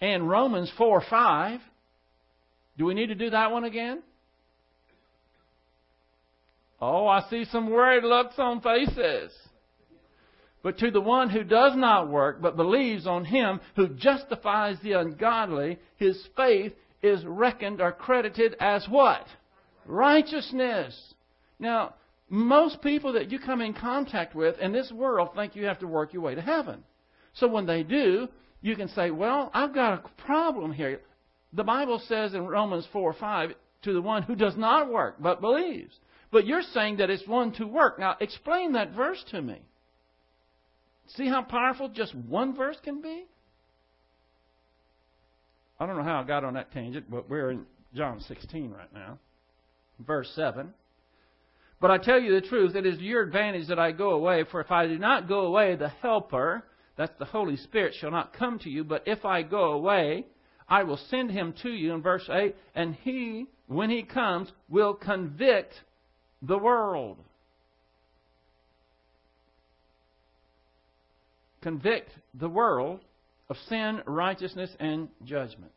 [0.00, 1.60] and Romans 4 5,
[2.76, 4.02] do we need to do that one again?
[6.80, 9.32] Oh, I see some worried looks on faces.
[10.64, 14.94] But to the one who does not work, but believes on him who justifies the
[14.94, 19.24] ungodly, his faith is reckoned or credited as what?
[19.86, 21.14] Righteousness.
[21.60, 21.94] Now,
[22.28, 25.86] most people that you come in contact with in this world think you have to
[25.86, 26.82] work your way to heaven.
[27.34, 28.28] So when they do,
[28.60, 31.00] you can say, Well, I've got a problem here.
[31.52, 33.50] The Bible says in Romans 4 or 5,
[33.82, 35.94] to the one who does not work but believes.
[36.30, 37.98] But you're saying that it's one to work.
[37.98, 39.60] Now, explain that verse to me.
[41.16, 43.24] See how powerful just one verse can be?
[45.78, 48.92] I don't know how I got on that tangent, but we're in John 16 right
[48.94, 49.18] now
[50.06, 50.72] verse 7.
[51.80, 54.44] But I tell you the truth, it is to your advantage that I go away,
[54.50, 56.62] for if I do not go away, the Helper,
[56.96, 58.84] that's the Holy Spirit, shall not come to you.
[58.84, 60.26] But if I go away,
[60.68, 64.94] I will send him to you, in verse 8, and he, when he comes, will
[64.94, 65.74] convict
[66.42, 67.18] the world.
[71.62, 73.00] Convict the world
[73.48, 75.72] of sin, righteousness, and judgment.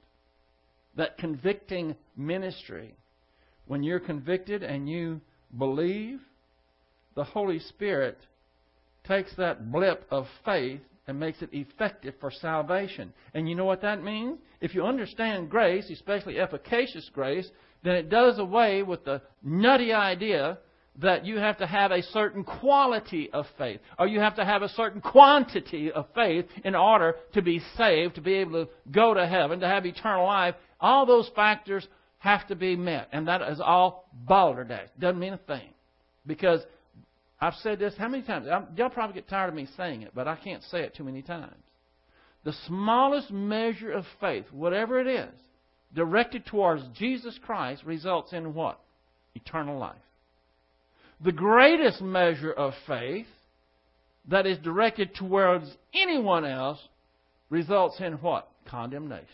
[0.96, 2.96] That convicting ministry
[3.68, 5.22] when you're convicted and you
[5.58, 6.20] believe,
[7.16, 8.18] the Holy Spirit
[9.08, 13.14] takes that blip of faith and makes it effective for salvation.
[13.34, 14.40] And you know what that means?
[14.62, 17.50] If you understand grace, especially efficacious grace,
[17.84, 20.58] then it does away with the nutty idea
[21.00, 24.62] that you have to have a certain quality of faith, or you have to have
[24.62, 29.14] a certain quantity of faith in order to be saved, to be able to go
[29.14, 30.56] to heaven, to have eternal life.
[30.80, 31.86] All those factors
[32.20, 34.88] have to be met, and that is all balderdash.
[34.98, 35.70] Doesn't mean a thing.
[36.26, 36.62] Because
[37.40, 38.48] I've said this how many times?
[38.78, 41.22] Y'all probably get tired of me saying it, but I can't say it too many
[41.22, 41.54] times.
[42.44, 45.34] The smallest measure of faith, whatever it is,
[45.94, 48.80] directed towards Jesus Christ results in what?
[49.34, 49.96] Eternal life.
[51.24, 53.28] The greatest measure of faith
[54.30, 56.80] that is directed towards anyone else
[57.50, 58.50] results in what?
[58.70, 59.26] Condemnation.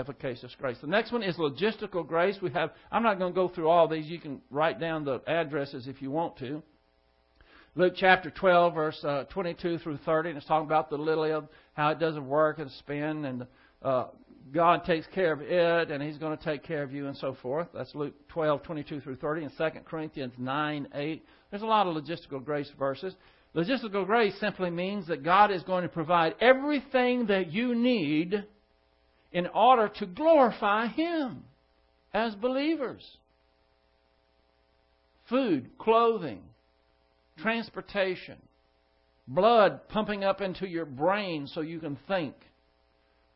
[0.00, 0.78] Efficacious grace.
[0.80, 2.36] The next one is logistical grace.
[2.40, 4.06] We have I'm not going to go through all these.
[4.06, 6.62] You can write down the addresses if you want to.
[7.76, 11.46] Luke chapter 12, verse uh, 22 through 30, and it's talking about the lily of
[11.74, 13.46] how it doesn't work and spin, and
[13.82, 14.06] uh,
[14.52, 17.36] God takes care of it, and He's going to take care of you, and so
[17.40, 17.68] forth.
[17.72, 21.24] That's Luke 12, 22 through 30, and 2 Corinthians 9, 8.
[21.50, 23.14] There's a lot of logistical grace verses.
[23.54, 28.44] Logistical grace simply means that God is going to provide everything that you need
[29.32, 31.44] in order to glorify Him
[32.12, 33.02] as believers
[35.28, 36.40] food, clothing,
[37.38, 38.36] transportation,
[39.28, 42.34] blood pumping up into your brain so you can think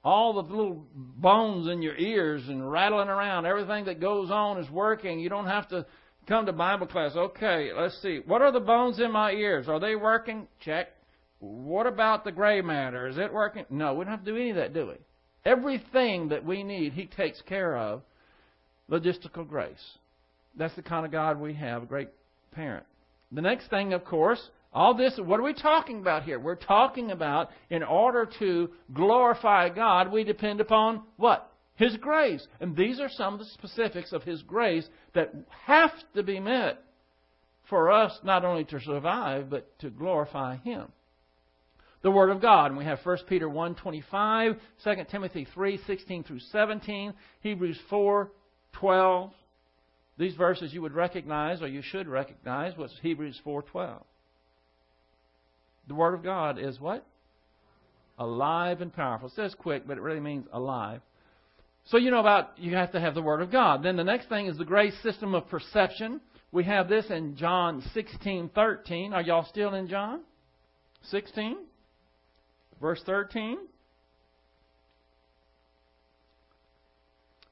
[0.05, 3.47] all the little bones in your ears and rattling around.
[3.47, 5.19] Everything that goes on is working.
[5.19, 5.87] You don't have to
[6.29, 7.13] come to Bible class.
[7.17, 8.21] Okay, let's see.
[8.27, 9.67] What are the bones in my ears?
[9.67, 10.47] Are they working?
[10.63, 10.89] Check.
[11.39, 13.07] What about the gray matter?
[13.07, 13.65] Is it working?
[13.71, 14.95] No, we don't have to do any of that, do we?
[15.45, 18.03] Everything that we need, He takes care of.
[18.91, 19.99] Logistical grace.
[20.57, 22.09] That's the kind of God we have, a great
[22.53, 22.85] parent.
[23.33, 24.41] The next thing, of course,
[24.73, 26.39] all this, what are we talking about here?
[26.39, 31.51] We're talking about in order to glorify God, we depend upon what?
[31.77, 32.47] His grace.
[32.61, 35.33] And these are some of the specifics of His grace that
[35.67, 36.79] have to be met
[37.69, 40.89] for us not only to survive, but to glorify Him.
[42.05, 42.67] The Word of God.
[42.67, 48.31] And we have 1 Peter 1 25, 2 Timothy 3 16 through 17, Hebrews 4
[48.75, 49.33] 12.
[50.19, 54.03] These verses you would recognize, or you should recognize, what's Hebrews 4 12.
[55.89, 57.07] The Word of God is what?
[58.19, 59.29] Alive and powerful.
[59.29, 61.01] It says quick, but it really means alive.
[61.87, 63.83] So you know about you have to have the Word of God.
[63.83, 66.21] Then the next thing is the grace system of perception.
[66.53, 69.15] We have this in John 16:13.
[69.15, 70.21] Are y'all still in John
[71.05, 71.57] 16?
[72.85, 73.57] Verse 13.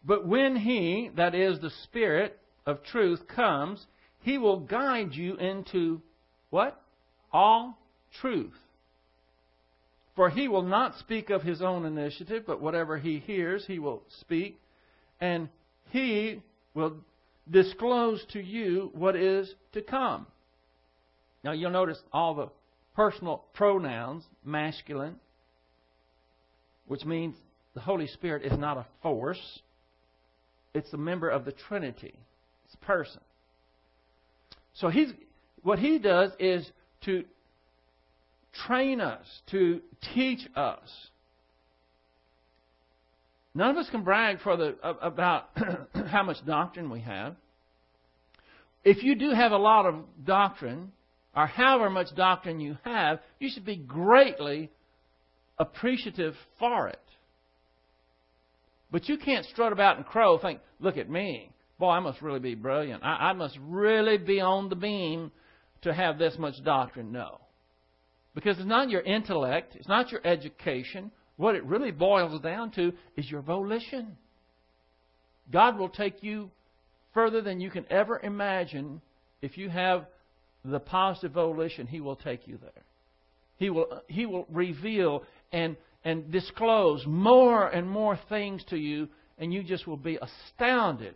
[0.05, 3.87] But when he, that is the Spirit of truth, comes,
[4.21, 6.03] he will guide you into
[6.51, 6.79] what?
[7.33, 7.79] All
[8.21, 8.53] truth.
[10.17, 14.03] For he will not speak of his own initiative, but whatever he hears, he will
[14.21, 14.61] speak,
[15.19, 15.49] and
[15.93, 16.43] he
[16.75, 16.97] will
[17.51, 20.27] disclose to you what is to come.
[21.43, 22.49] Now you'll notice all the
[22.95, 25.17] personal pronouns, masculine,
[26.87, 27.35] which means
[27.75, 29.61] the Holy Spirit is not a force,
[30.75, 32.15] it's a member of the Trinity.
[32.67, 33.21] It's a person.
[34.75, 35.09] So he's
[35.63, 36.69] what he does is
[37.05, 37.25] to
[38.67, 39.81] train us, to
[40.15, 40.89] teach us.
[43.55, 45.51] None of us can brag for the about
[46.09, 47.37] how much doctrine we have.
[48.85, 50.93] If you do have a lot of doctrine,
[51.35, 54.71] or however much doctrine you have, you should be greatly
[55.59, 56.99] appreciative for it.
[58.91, 61.51] But you can't strut about and crow, think, look at me.
[61.79, 63.03] Boy, I must really be brilliant.
[63.03, 65.33] I, I must really be on the beam
[65.83, 67.11] to have this much doctrine.
[67.11, 67.41] No.
[68.35, 71.11] Because it's not your intellect, it's not your education.
[71.37, 74.17] What it really boils down to is your volition.
[75.51, 76.51] God will take you
[77.15, 79.01] further than you can ever imagine
[79.41, 80.07] if you have
[80.65, 81.87] the positive volition.
[81.87, 82.85] He will take you there.
[83.57, 89.09] He will, he will reveal and, and disclose more and more things to you,
[89.39, 91.15] and you just will be astounded.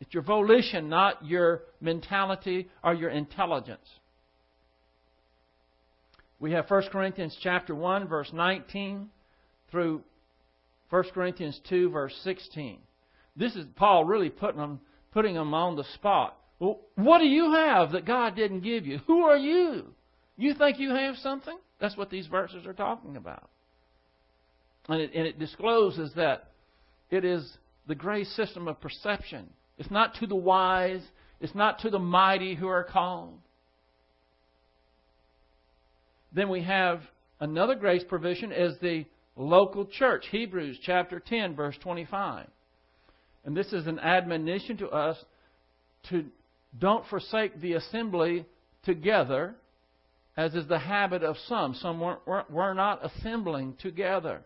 [0.00, 3.88] It's your volition, not your mentality or your intelligence.
[6.40, 9.08] We have 1 Corinthians chapter 1 verse 19
[9.70, 10.02] through
[10.90, 12.78] 1 Corinthians 2 verse 16.
[13.36, 14.80] This is Paul really putting them
[15.12, 16.36] putting them on the spot.
[16.62, 18.98] Well, what do you have that God didn't give you?
[19.08, 19.82] Who are you?
[20.36, 21.58] You think you have something?
[21.80, 23.50] That's what these verses are talking about.
[24.88, 26.52] And it, and it discloses that
[27.10, 27.52] it is
[27.88, 29.48] the grace system of perception.
[29.76, 31.02] It's not to the wise,
[31.40, 33.40] it's not to the mighty who are called.
[36.32, 37.00] Then we have
[37.40, 39.04] another grace provision is the
[39.34, 40.26] local church.
[40.30, 42.46] Hebrews chapter 10, verse 25.
[43.44, 45.16] And this is an admonition to us
[46.10, 46.26] to
[46.78, 48.46] don't forsake the assembly
[48.84, 49.54] together,
[50.36, 51.74] as is the habit of some.
[51.74, 54.42] Some weren't, were not assembling together.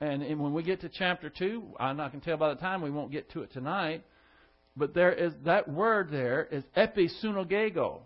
[0.00, 2.60] And, and when we get to chapter 2, I'm not going to tell by the
[2.60, 4.04] time we won't get to it tonight,
[4.76, 8.00] but there is that word there is episunagoge.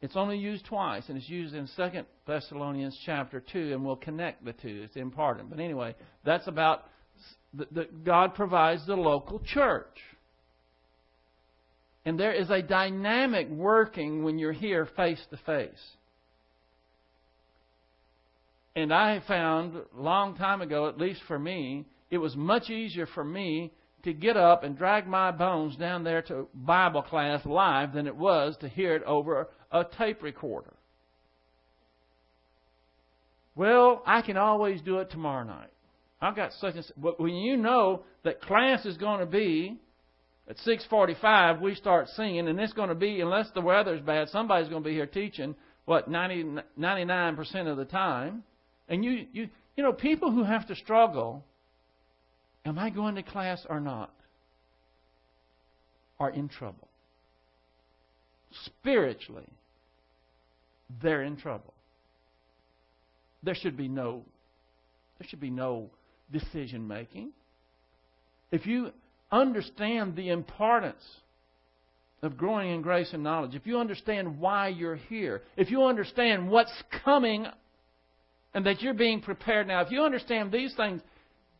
[0.00, 4.44] It's only used twice, and it's used in 2 Thessalonians chapter 2, and we'll connect
[4.44, 4.82] the two.
[4.84, 5.48] It's important.
[5.48, 5.94] But anyway,
[6.24, 6.86] that's about
[7.54, 9.96] that God provides the local church.
[12.04, 15.70] And there is a dynamic working when you're here face to face.
[18.74, 23.06] And I found a long time ago, at least for me, it was much easier
[23.06, 23.72] for me
[24.04, 28.16] to get up and drag my bones down there to Bible class live than it
[28.16, 30.72] was to hear it over a tape recorder.
[33.54, 35.70] Well, I can always do it tomorrow night.
[36.20, 36.96] I've got such and such.
[36.96, 39.78] But when you know that class is going to be
[40.48, 44.68] at 6:45, we start singing, and it's going to be unless the weather's bad, somebody's
[44.68, 45.54] going to be here teaching.
[45.84, 48.44] What 90, 99% of the time,
[48.88, 51.44] and you you you know people who have to struggle.
[52.64, 54.14] Am I going to class or not?
[56.20, 56.86] Are in trouble.
[58.64, 59.48] Spiritually,
[61.02, 61.74] they're in trouble.
[63.42, 64.24] There should be no
[65.18, 65.90] there should be no
[66.32, 67.32] decision making.
[68.50, 68.92] If you
[69.32, 71.02] understand the importance
[72.22, 76.48] of growing in grace and knowledge, if you understand why you're here, if you understand
[76.48, 76.72] what's
[77.04, 77.46] coming
[78.54, 81.00] and that you're being prepared now, if you understand these things,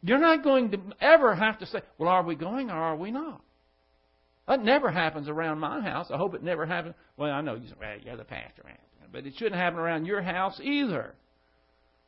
[0.02, 3.10] you're not going to ever have to say, Well, are we going or are we
[3.10, 3.40] not?
[4.46, 6.08] That never happens around my house.
[6.12, 6.94] I hope it never happens.
[7.16, 8.76] Well, I know you say, Well, you're the pastor, man.
[9.12, 11.14] but it shouldn't happen around your house either.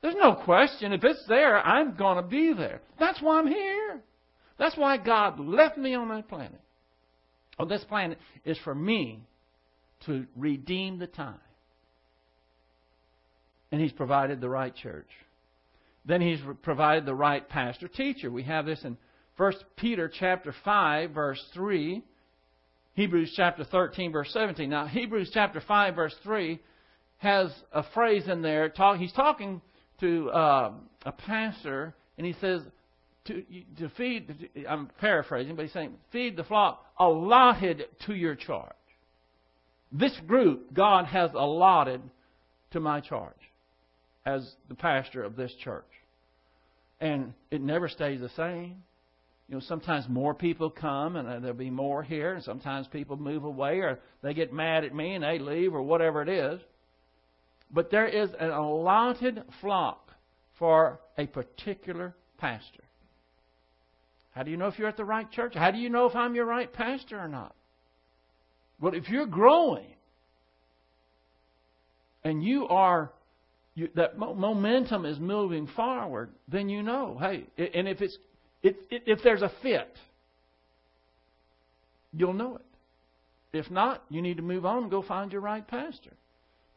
[0.02, 0.92] There's no question.
[0.92, 2.82] If it's there, I'm going to be there.
[2.98, 4.02] That's why I'm here.
[4.58, 6.60] That's why God left me on that planet.
[7.58, 9.26] On this planet is for me
[10.06, 11.38] to redeem the time.
[13.72, 15.08] And He's provided the right church.
[16.04, 18.30] Then He's provided the right pastor teacher.
[18.30, 18.96] We have this in
[19.36, 22.02] 1 Peter chapter 5, verse 3.
[22.94, 24.70] Hebrews chapter 13, verse 17.
[24.70, 26.60] Now, Hebrews chapter 5, verse 3
[27.18, 28.68] has a phrase in there.
[28.68, 29.60] Talk, he's talking
[30.00, 30.72] to uh,
[31.04, 32.62] a pastor, and he says,
[33.26, 33.42] to,
[33.78, 38.72] to feed, I'm paraphrasing, but he's saying, feed the flock allotted to your charge.
[39.90, 42.02] This group God has allotted
[42.72, 43.32] to my charge
[44.26, 45.84] as the pastor of this church.
[47.00, 48.82] And it never stays the same.
[49.48, 53.16] You know, sometimes more people come and uh, there'll be more here, and sometimes people
[53.16, 56.60] move away or they get mad at me and they leave or whatever it is.
[57.70, 60.10] But there is an allotted flock
[60.58, 62.83] for a particular pastor.
[64.34, 65.54] How do you know if you're at the right church?
[65.54, 67.54] How do you know if I'm your right pastor or not?
[68.80, 69.86] Well, if you're growing
[72.24, 73.12] and you are
[73.76, 77.16] you, that momentum is moving forward, then you know.
[77.20, 78.16] Hey, and if it's
[78.62, 79.96] if, if there's a fit,
[82.12, 83.58] you'll know it.
[83.58, 86.12] If not, you need to move on and go find your right pastor.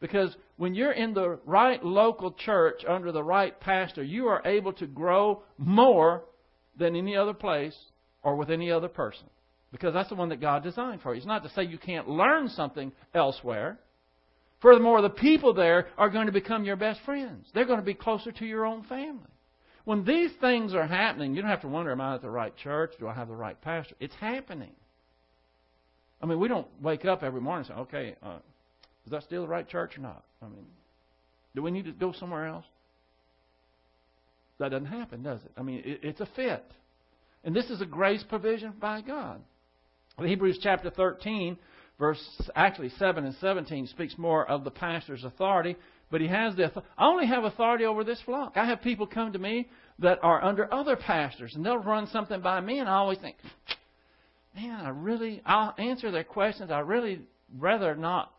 [0.00, 4.72] Because when you're in the right local church under the right pastor, you are able
[4.74, 6.22] to grow more
[6.78, 7.76] than any other place
[8.22, 9.26] or with any other person.
[9.70, 11.18] Because that's the one that God designed for you.
[11.18, 13.78] It's not to say you can't learn something elsewhere.
[14.60, 17.46] Furthermore, the people there are going to become your best friends.
[17.54, 19.30] They're going to be closer to your own family.
[19.84, 22.54] When these things are happening, you don't have to wonder, am I at the right
[22.56, 22.92] church?
[22.98, 23.94] Do I have the right pastor?
[24.00, 24.72] It's happening.
[26.20, 28.38] I mean, we don't wake up every morning and say, okay, uh,
[29.06, 30.24] is that still the right church or not?
[30.42, 30.66] I mean,
[31.54, 32.66] do we need to go somewhere else?
[34.58, 35.52] That doesn't happen, does it?
[35.56, 36.64] I mean, it, it's a fit.
[37.44, 39.40] And this is a grace provision by God.
[40.18, 41.56] Hebrews chapter 13,
[41.98, 42.20] verse
[42.56, 45.76] actually 7 and 17 speaks more of the pastor's authority,
[46.10, 48.56] but he has the I only have authority over this flock.
[48.56, 49.68] I have people come to me
[50.00, 53.36] that are under other pastors, and they'll run something by me, and I always think,
[54.56, 56.70] man, I really, I'll answer their questions.
[56.70, 57.20] I really
[57.56, 58.32] rather not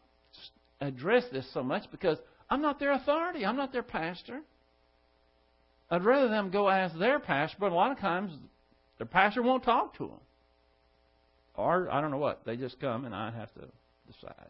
[0.82, 2.18] address this so much because
[2.50, 3.46] I'm not their authority.
[3.46, 4.42] I'm not their pastor.
[5.92, 8.32] I'd rather them go ask their pastor, but a lot of times
[8.98, 10.20] their pastor won't talk to them.
[11.56, 13.62] Or, I don't know what, they just come and I have to
[14.08, 14.50] decide.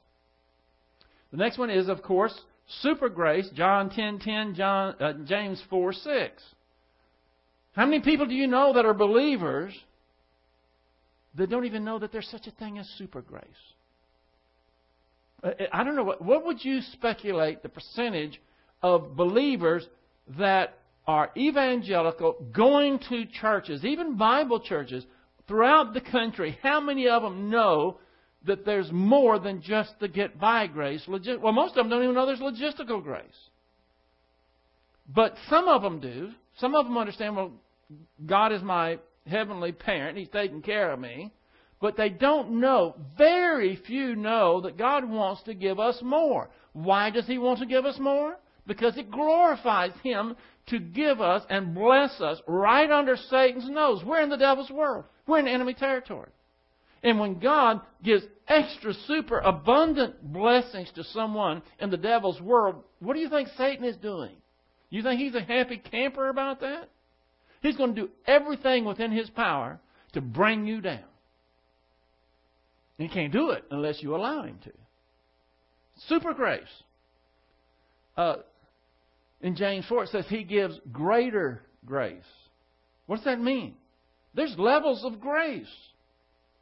[1.32, 2.38] The next one is, of course,
[2.82, 6.44] super grace, John 10 10, John, uh, James 4 6.
[7.74, 9.74] How many people do you know that are believers
[11.36, 13.44] that don't even know that there's such a thing as super grace?
[15.44, 18.42] Uh, I don't know what what would you speculate the percentage
[18.82, 19.88] of believers
[20.38, 20.79] that
[21.10, 25.04] are evangelical going to churches, even Bible churches
[25.48, 26.56] throughout the country.
[26.62, 27.98] How many of them know
[28.46, 31.04] that there's more than just the get by grace?
[31.08, 33.24] Well, most of them don't even know there's logistical grace.
[35.12, 36.30] But some of them do.
[36.60, 37.54] Some of them understand, well,
[38.24, 40.16] God is my heavenly parent.
[40.16, 41.32] He's taking care of me.
[41.82, 46.52] But they don't know, very few know that God wants to give us more.
[46.74, 48.38] Why does He want to give us more?
[48.70, 50.36] Because it glorifies Him
[50.68, 54.04] to give us and bless us right under Satan's nose.
[54.06, 55.06] We're in the devil's world.
[55.26, 56.30] We're in enemy territory.
[57.02, 63.16] And when God gives extra, super abundant blessings to someone in the devil's world, what
[63.16, 64.36] do you think Satan is doing?
[64.92, 66.90] You think he's a happy camper about that?
[67.62, 69.80] He's going to do everything within his power
[70.14, 71.00] to bring you down.
[73.00, 74.72] And he can't do it unless you allow him to.
[76.08, 76.62] Super grace.
[78.16, 78.36] Uh,
[79.42, 82.24] in James 4, it says he gives greater grace.
[83.06, 83.76] What does that mean?
[84.34, 85.68] There's levels of grace.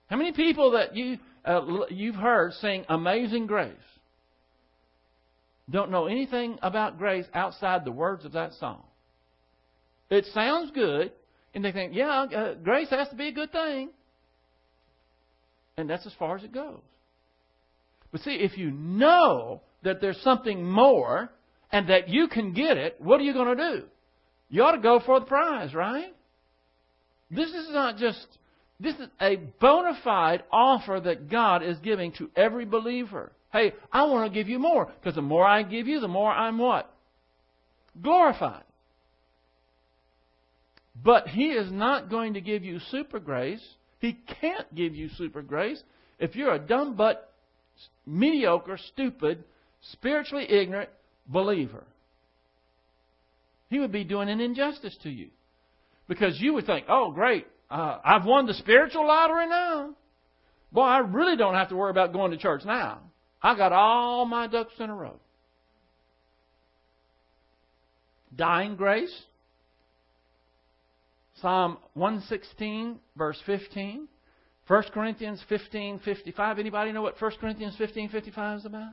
[0.08, 3.74] How many people that you uh, you've heard sing "Amazing Grace"
[5.70, 8.84] don't know anything about grace outside the words of that song?
[10.10, 11.12] It sounds good,
[11.54, 13.90] and they think, "Yeah, uh, grace has to be a good thing,"
[15.76, 16.80] and that's as far as it goes.
[18.14, 21.30] But see, if you know that there's something more
[21.72, 23.86] and that you can get it, what are you going to do?
[24.50, 26.14] You ought to go for the prize, right?
[27.30, 28.26] This is not just,
[28.80, 33.32] this is a bona fide offer that God is giving to every believer.
[33.52, 36.32] Hey, I want to give you more, because the more I give you, the more
[36.32, 36.94] I'm what?
[38.02, 38.64] Glorified.
[41.04, 43.66] But He is not going to give you super grace.
[44.00, 45.82] He can't give you super grace
[46.20, 47.34] if you're a dumb but
[48.06, 49.44] mediocre, stupid,
[49.92, 50.90] spiritually ignorant
[51.28, 51.84] believer.
[53.70, 55.30] He would be doing an injustice to you.
[56.08, 59.94] Because you would think, oh, great, uh, I've won the spiritual lottery now.
[60.72, 63.00] Boy, I really don't have to worry about going to church now.
[63.42, 65.20] I got all my ducks in a row.
[68.36, 69.14] Dying grace.
[71.42, 74.08] Psalm 116, verse 15.
[74.68, 76.60] 1 Corinthians 15, 55.
[76.60, 78.92] Anybody know what 1 Corinthians 15, 55 is about?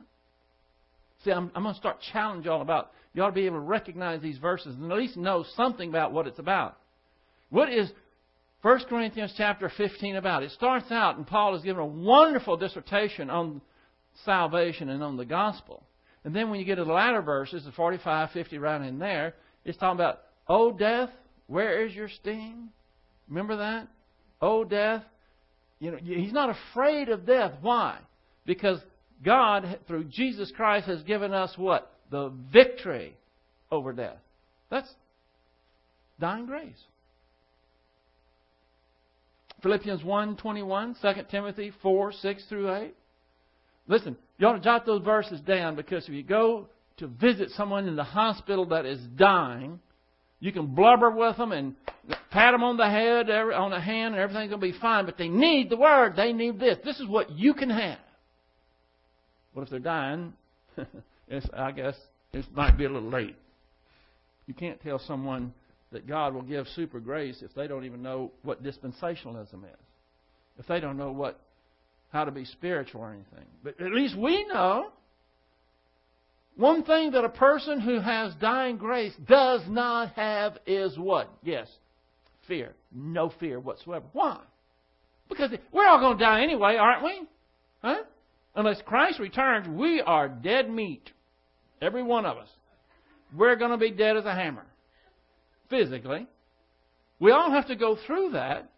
[1.25, 3.61] See, I'm, I'm going to start challenging y'all about, you ought to be able to
[3.61, 6.77] recognize these verses and at least know something about what it's about.
[7.49, 7.91] What is
[8.61, 10.43] 1 Corinthians chapter 15 about?
[10.43, 13.61] It starts out, and Paul is given a wonderful dissertation on
[14.23, 15.83] salvation and on the gospel.
[16.23, 19.33] And then when you get to the latter verses, the 45, 50 right in there,
[19.63, 21.09] it's talking about, Oh, death,
[21.47, 22.69] where is your sting?
[23.27, 23.87] Remember that?
[24.41, 25.03] Oh, death.
[25.79, 27.53] You know, he's not afraid of death.
[27.61, 27.97] Why?
[28.45, 28.79] Because
[29.25, 31.91] God, through Jesus Christ, has given us what?
[32.11, 33.17] The victory
[33.71, 34.17] over death.
[34.69, 34.89] That's
[36.19, 36.79] dying grace.
[39.63, 42.95] Philippians 1 21, 2 Timothy 4 6 through 8.
[43.87, 46.67] Listen, you ought to jot those verses down because if you go
[46.97, 49.79] to visit someone in the hospital that is dying,
[50.39, 51.75] you can blubber with them and
[52.29, 55.05] pat them on the head, on the hand, and everything's going to be fine.
[55.05, 56.15] But they need the word.
[56.15, 56.77] They need this.
[56.83, 57.97] This is what you can have.
[59.55, 60.33] Well, if they're dying,
[61.27, 61.95] it's, I guess
[62.33, 63.35] it might be a little late.
[64.45, 65.53] You can't tell someone
[65.91, 69.79] that God will give super grace if they don't even know what dispensationalism is.
[70.59, 71.39] If they don't know what
[72.11, 73.45] how to be spiritual or anything.
[73.63, 74.91] But at least we know
[76.55, 81.29] one thing that a person who has dying grace does not have is what?
[81.43, 81.67] Yes,
[82.47, 82.73] fear.
[82.93, 84.05] No fear whatsoever.
[84.13, 84.39] Why?
[85.27, 87.23] Because we're all going to die anyway, aren't we?
[87.81, 88.03] Huh?
[88.55, 91.11] Unless Christ returns, we are dead meat.
[91.81, 92.47] Every one of us.
[93.35, 94.65] We're going to be dead as a hammer.
[95.69, 96.27] Physically.
[97.19, 98.69] We all have to go through that.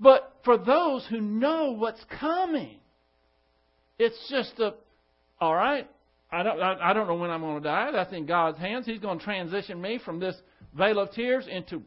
[0.00, 2.78] But for those who know what's coming,
[3.98, 4.74] it's just a,
[5.40, 5.88] all right,
[6.30, 7.92] I don't, I, I don't know when I'm going to die.
[7.92, 8.86] That's in God's hands.
[8.86, 10.36] He's going to transition me from this
[10.76, 11.82] vale of tears into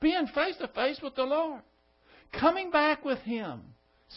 [0.00, 1.62] being face to face with the Lord.
[2.38, 3.62] Coming back with Him.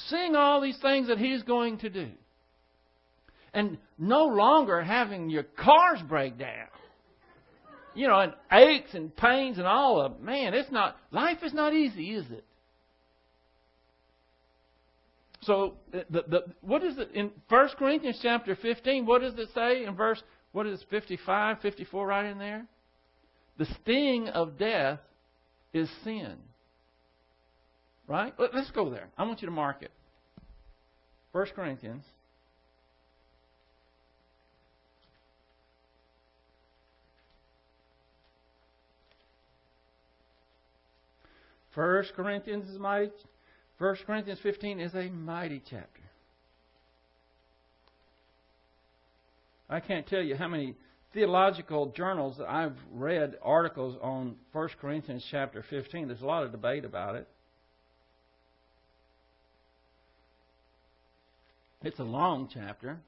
[0.07, 2.09] Seeing all these things that He's going to do
[3.53, 6.67] and no longer having your cars break down.
[7.93, 11.73] You know, and aches and pains and all of man, it's not life is not
[11.73, 12.45] easy, is it?
[15.41, 19.83] So the, the what is it in 1 Corinthians chapter 15, what does it say
[19.83, 20.21] in verse
[20.53, 22.65] what is it, 55, 54 right in there?
[23.57, 24.99] The sting of death
[25.73, 26.35] is sin.
[28.07, 28.33] Right?
[28.37, 29.09] Let's go there.
[29.17, 29.91] I want you to mark it.
[31.31, 32.03] 1 Corinthians
[41.73, 43.11] First Corinthians is mighty.
[43.79, 46.01] First Corinthians 15 is a mighty chapter.
[49.69, 50.75] I can't tell you how many
[51.13, 56.07] theological journals that I've read articles on 1 Corinthians chapter 15.
[56.07, 57.27] There's a lot of debate about it.
[61.83, 62.99] It's a long chapter.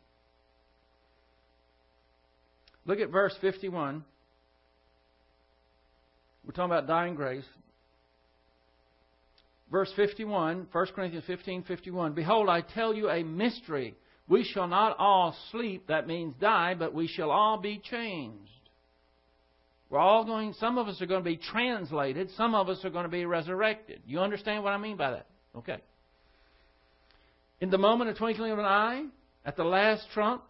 [2.85, 4.03] Look at verse 51.
[6.45, 7.45] We're talking about dying grace.
[9.73, 12.13] Verse 51, 1 Corinthians 15, 51.
[12.13, 13.95] Behold, I tell you a mystery.
[14.27, 18.51] We shall not all sleep, that means die, but we shall all be changed.
[19.89, 22.91] We're all going, some of us are going to be translated, some of us are
[22.91, 24.01] going to be resurrected.
[24.05, 25.25] You understand what I mean by that?
[25.57, 25.79] Okay.
[27.59, 29.05] In the moment of twinkling of an eye,
[29.43, 30.43] at the last trump,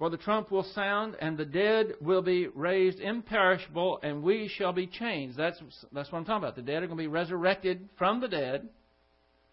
[0.00, 4.72] for the trump will sound, and the dead will be raised imperishable, and we shall
[4.72, 5.36] be changed.
[5.36, 5.60] That's,
[5.92, 6.56] that's what I'm talking about.
[6.56, 8.66] The dead are going to be resurrected from the dead.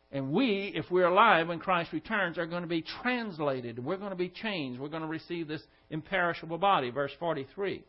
[0.10, 3.78] And we, if we're alive when Christ returns, are going to be translated.
[3.78, 4.80] We're going to be changed.
[4.80, 6.92] We're going to receive this imperishable body.
[6.92, 7.84] Verse 43.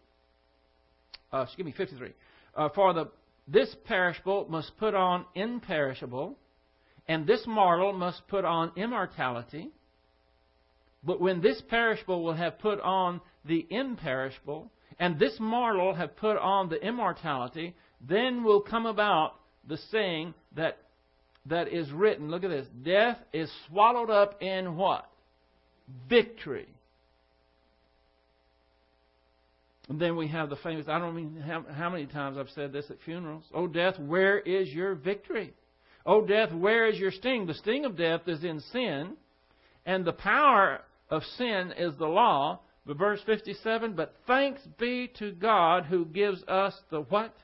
[1.33, 2.11] Uh, excuse me, 53.
[2.57, 3.09] Uh, For the,
[3.47, 6.37] this perishable must put on imperishable,
[7.07, 9.71] and this mortal must put on immortality.
[11.05, 16.37] But when this perishable will have put on the imperishable, and this mortal have put
[16.37, 17.75] on the immortality,
[18.07, 19.35] then will come about
[19.67, 20.79] the saying that
[21.47, 22.31] that is written.
[22.31, 22.67] Look at this.
[22.83, 25.09] Death is swallowed up in what?
[26.09, 26.69] Victory.
[29.89, 32.73] And then we have the famous, I don't mean how, how many times I've said
[32.73, 33.45] this at funerals.
[33.55, 35.55] Oh, death, where is your victory?
[36.05, 37.47] Oh, death, where is your sting?
[37.47, 39.15] The sting of death is in sin,
[39.87, 42.61] and the power of sin is the law.
[42.87, 47.35] But verse 57, but thanks be to God who gives us the what?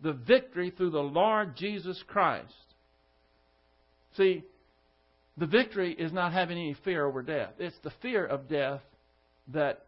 [0.00, 2.54] The victory through the Lord Jesus Christ.
[4.16, 4.44] See,
[5.36, 7.54] the victory is not having any fear over death.
[7.58, 8.80] It's the fear of death
[9.52, 9.86] that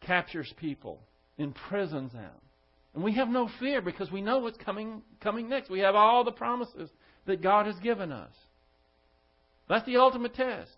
[0.00, 0.98] captures people,
[1.38, 2.30] imprisons them.
[2.94, 5.70] And we have no fear because we know what's coming coming next.
[5.70, 6.90] We have all the promises
[7.26, 8.32] that God has given us.
[9.68, 10.70] That's the ultimate test.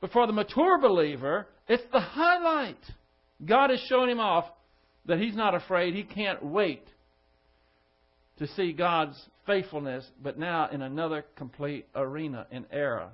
[0.00, 2.78] But for the mature believer, it's the highlight.
[3.44, 4.44] God has shown him off
[5.06, 5.94] that he's not afraid.
[5.94, 6.86] He can't wait
[8.38, 13.10] to see God's faithfulness, but now in another complete arena and era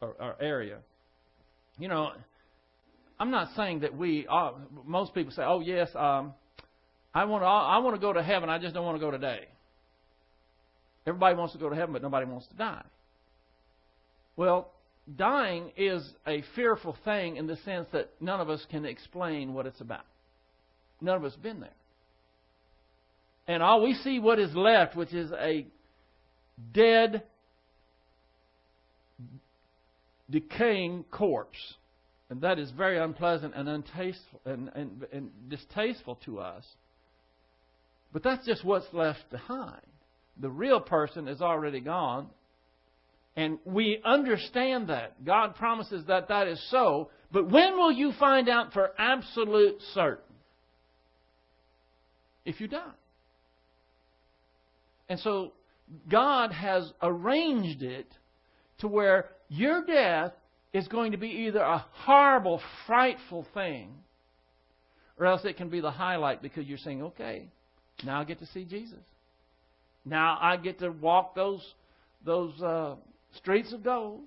[0.00, 0.78] or, or area.
[1.78, 2.12] You know,
[3.18, 4.26] I'm not saying that we.
[4.30, 4.52] Uh,
[4.84, 6.34] most people say, "Oh yes, um,
[7.12, 7.46] I want to.
[7.46, 8.48] I want to go to heaven.
[8.48, 9.48] I just don't want to go today."
[11.06, 12.82] Everybody wants to go to heaven, but nobody wants to die.
[14.36, 14.70] Well,
[15.16, 19.66] dying is a fearful thing in the sense that none of us can explain what
[19.66, 20.04] it's about.
[21.00, 21.70] None of us have been there.
[23.46, 25.66] And all we see what is left, which is a
[26.72, 27.22] dead,
[30.30, 31.74] decaying corpse.
[32.30, 36.64] And that is very unpleasant and untasteful and, and, and distasteful to us.
[38.12, 39.82] But that's just what's left behind.
[40.40, 42.28] The real person is already gone.
[43.36, 45.24] And we understand that.
[45.24, 47.10] God promises that that is so.
[47.32, 50.22] But when will you find out for absolute certain?
[52.44, 52.82] If you die.
[55.08, 55.52] And so
[56.08, 58.06] God has arranged it
[58.78, 60.32] to where your death
[60.72, 63.90] is going to be either a horrible, frightful thing,
[65.18, 67.48] or else it can be the highlight because you're saying, okay,
[68.04, 68.98] now I get to see Jesus.
[70.04, 71.62] Now I get to walk those
[72.24, 72.96] those uh,
[73.36, 74.20] streets of gold.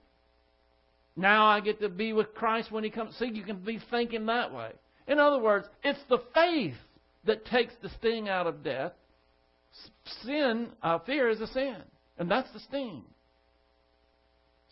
[1.16, 3.16] Now I get to be with Christ when He comes.
[3.18, 4.72] See, you can be thinking that way.
[5.08, 6.76] In other words, it's the faith
[7.26, 8.94] that takes the sting out of death
[10.24, 11.78] sin, uh, fear is a sin.
[12.18, 13.04] And that's the sting.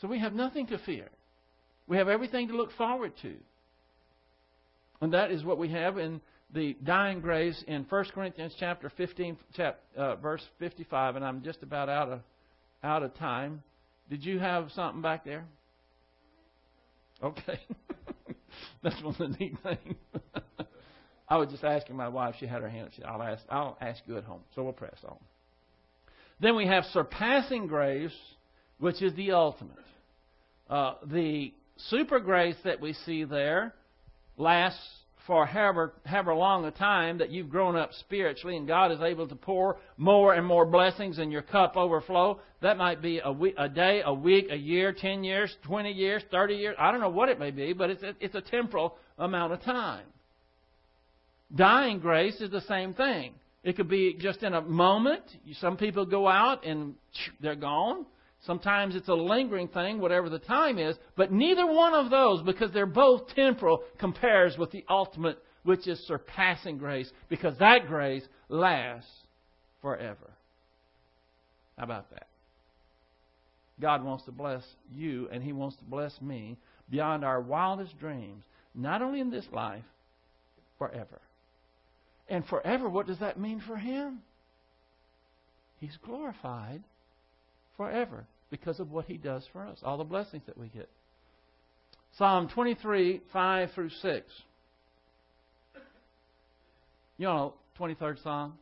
[0.01, 1.07] So we have nothing to fear.
[1.88, 3.36] We have everything to look forward to.
[5.01, 6.21] And that is what we have in
[6.53, 11.15] the dying grace in 1 Corinthians chapter 15, chap, uh, verse 55.
[11.15, 12.19] And I'm just about out of,
[12.83, 13.61] out of time.
[14.10, 15.45] Did you have something back there?
[17.24, 17.60] Okay.
[18.84, 19.95] That's one of the neat things.
[21.30, 22.36] I was just asking my wife.
[22.39, 22.91] She had her hand.
[22.95, 23.43] She, I'll ask.
[23.49, 24.41] I'll ask you at home.
[24.53, 25.18] So we'll press on.
[26.39, 28.16] Then we have surpassing grace,
[28.80, 29.78] which is the ultimate.
[30.70, 31.53] Uh, the
[31.89, 33.74] super grace that we see there
[34.38, 34.80] lasts
[35.26, 39.28] for however, however long a time that you've grown up spiritually and God is able
[39.28, 42.39] to pour more and more blessings and your cup overflow.
[42.61, 46.23] That might be a, week, a day, a week, a year, 10 years, 20 years,
[46.30, 46.76] 30 years.
[46.80, 49.61] I don't know what it may be, but it's a, it's a temporal amount of
[49.63, 50.05] time.
[51.53, 53.34] Dying grace is the same thing.
[53.63, 55.23] It could be just in a moment.
[55.59, 56.93] Some people go out and
[57.41, 58.05] they're gone.
[58.45, 60.95] Sometimes it's a lingering thing, whatever the time is.
[61.15, 65.99] But neither one of those, because they're both temporal, compares with the ultimate, which is
[66.05, 69.09] surpassing grace, because that grace lasts
[69.81, 70.31] forever.
[71.77, 72.27] How about that?
[73.81, 76.57] God wants to bless you, and He wants to bless me
[76.89, 78.43] beyond our wildest dreams,
[78.75, 79.83] not only in this life,
[80.77, 81.19] forever.
[82.29, 84.19] And forever, what does that mean for Him?
[85.79, 86.83] He's glorified
[87.75, 90.89] forever because of what He does for us, all the blessings that we get.
[92.17, 94.25] Psalm 23, 5 through 6.
[97.17, 98.53] You know, 23rd Psalm?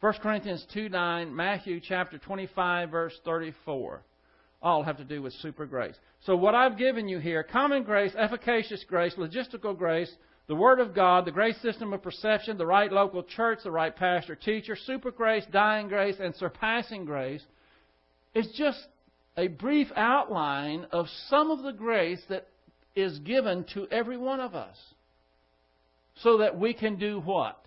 [0.00, 4.02] 1 Corinthians 2 9, Matthew chapter 25, verse 34.
[4.62, 5.94] All have to do with super grace.
[6.24, 10.10] So, what I've given you here common grace, efficacious grace, logistical grace,
[10.48, 13.94] the Word of God, the grace system of perception, the right local church, the right
[13.94, 17.42] pastor teacher, super grace, dying grace, and surpassing grace
[18.34, 18.86] is just
[19.36, 22.46] a brief outline of some of the grace that
[22.94, 24.76] is given to every one of us
[26.22, 27.60] so that we can do what?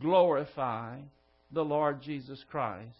[0.00, 0.96] glorify
[1.52, 2.96] the Lord Jesus Christ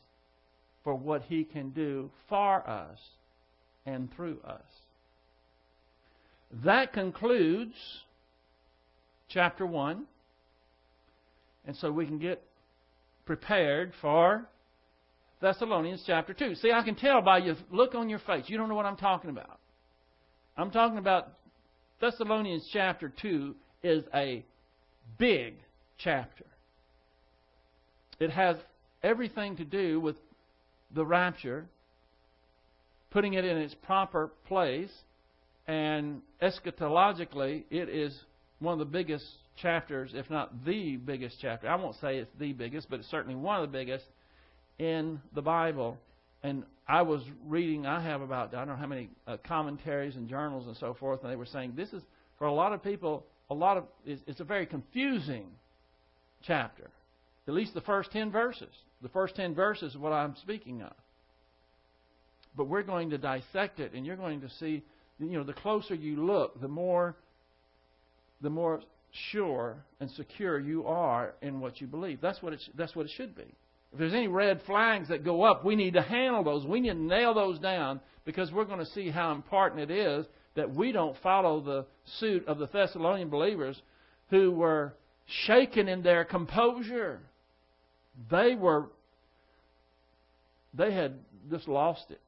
[0.83, 2.99] for what he can do for us
[3.87, 4.63] and through us.
[6.65, 7.75] That concludes
[9.29, 10.05] chapter 1.
[11.67, 12.43] And so we can get
[13.25, 14.47] prepared for
[15.45, 16.55] Thessalonians chapter 2.
[16.55, 18.45] See, I can tell by your look on your face.
[18.47, 19.61] You don't know what I'm talking about.
[20.57, 21.35] I'm talking about
[22.01, 24.43] Thessalonians chapter 2 is a
[25.19, 25.57] big
[25.99, 26.47] chapter.
[28.19, 28.57] It has
[29.03, 30.17] everything to do with
[30.95, 31.67] the rapture,
[33.11, 34.93] putting it in its proper place,
[35.67, 38.19] and eschatologically, it is
[38.61, 39.27] one of the biggest
[39.61, 41.69] chapters, if not the biggest chapter.
[41.69, 44.07] I won't say it's the biggest, but it's certainly one of the biggest
[44.79, 45.99] in the Bible.
[46.43, 50.29] And I was reading, I have about, I don't know how many uh, commentaries and
[50.29, 52.03] journals and so forth, and they were saying this is,
[52.39, 55.47] for a lot of people, a lot of, it's, it's a very confusing
[56.43, 56.91] chapter.
[57.47, 58.69] At least the first 10 verses.
[59.03, 60.93] The first 10 verses is what I'm speaking of.
[62.57, 64.83] But we're going to dissect it, and you're going to see,
[65.19, 67.17] you know, the closer you look, the more,
[68.41, 68.81] the more
[69.31, 72.21] sure and secure you are in what you believe.
[72.21, 73.47] That's what it, that's what it should be.
[73.95, 76.67] If there's any red flags that go up, we need to handle those.
[76.67, 80.27] We need to nail those down because we're going to see how important it is
[80.57, 81.87] that we don't follow the
[82.19, 83.81] suit of the Thessalonian believers
[84.31, 84.95] who were
[85.47, 87.21] shaken in their composure.
[88.33, 88.87] They were,
[90.77, 91.15] they had
[91.49, 92.21] just lost it.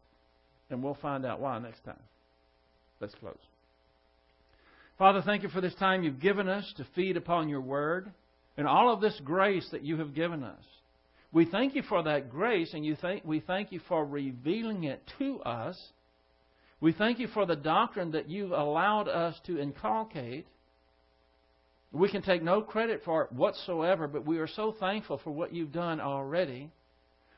[0.70, 1.98] And we'll find out why next time.
[3.00, 3.34] Let's close.
[4.98, 8.08] Father, thank you for this time you've given us to feed upon your word
[8.56, 10.62] and all of this grace that you have given us.
[11.32, 15.02] We thank you for that grace and you thank, we thank you for revealing it
[15.18, 15.78] to us.
[16.80, 20.46] We thank you for the doctrine that you've allowed us to inculcate.
[21.92, 25.54] We can take no credit for it whatsoever, but we are so thankful for what
[25.54, 26.70] you've done already.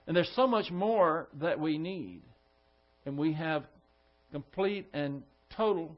[0.06, 2.22] And there's so much more that we need.
[3.06, 3.64] And we have
[4.32, 5.22] complete and
[5.56, 5.96] total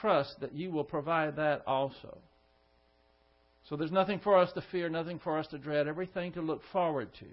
[0.00, 2.18] trust that you will provide that also.
[3.68, 6.62] So there's nothing for us to fear, nothing for us to dread, everything to look
[6.72, 7.26] forward to.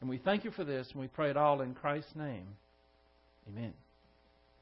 [0.00, 2.46] And we thank you for this, and we pray it all in Christ's name.
[3.48, 3.72] Amen.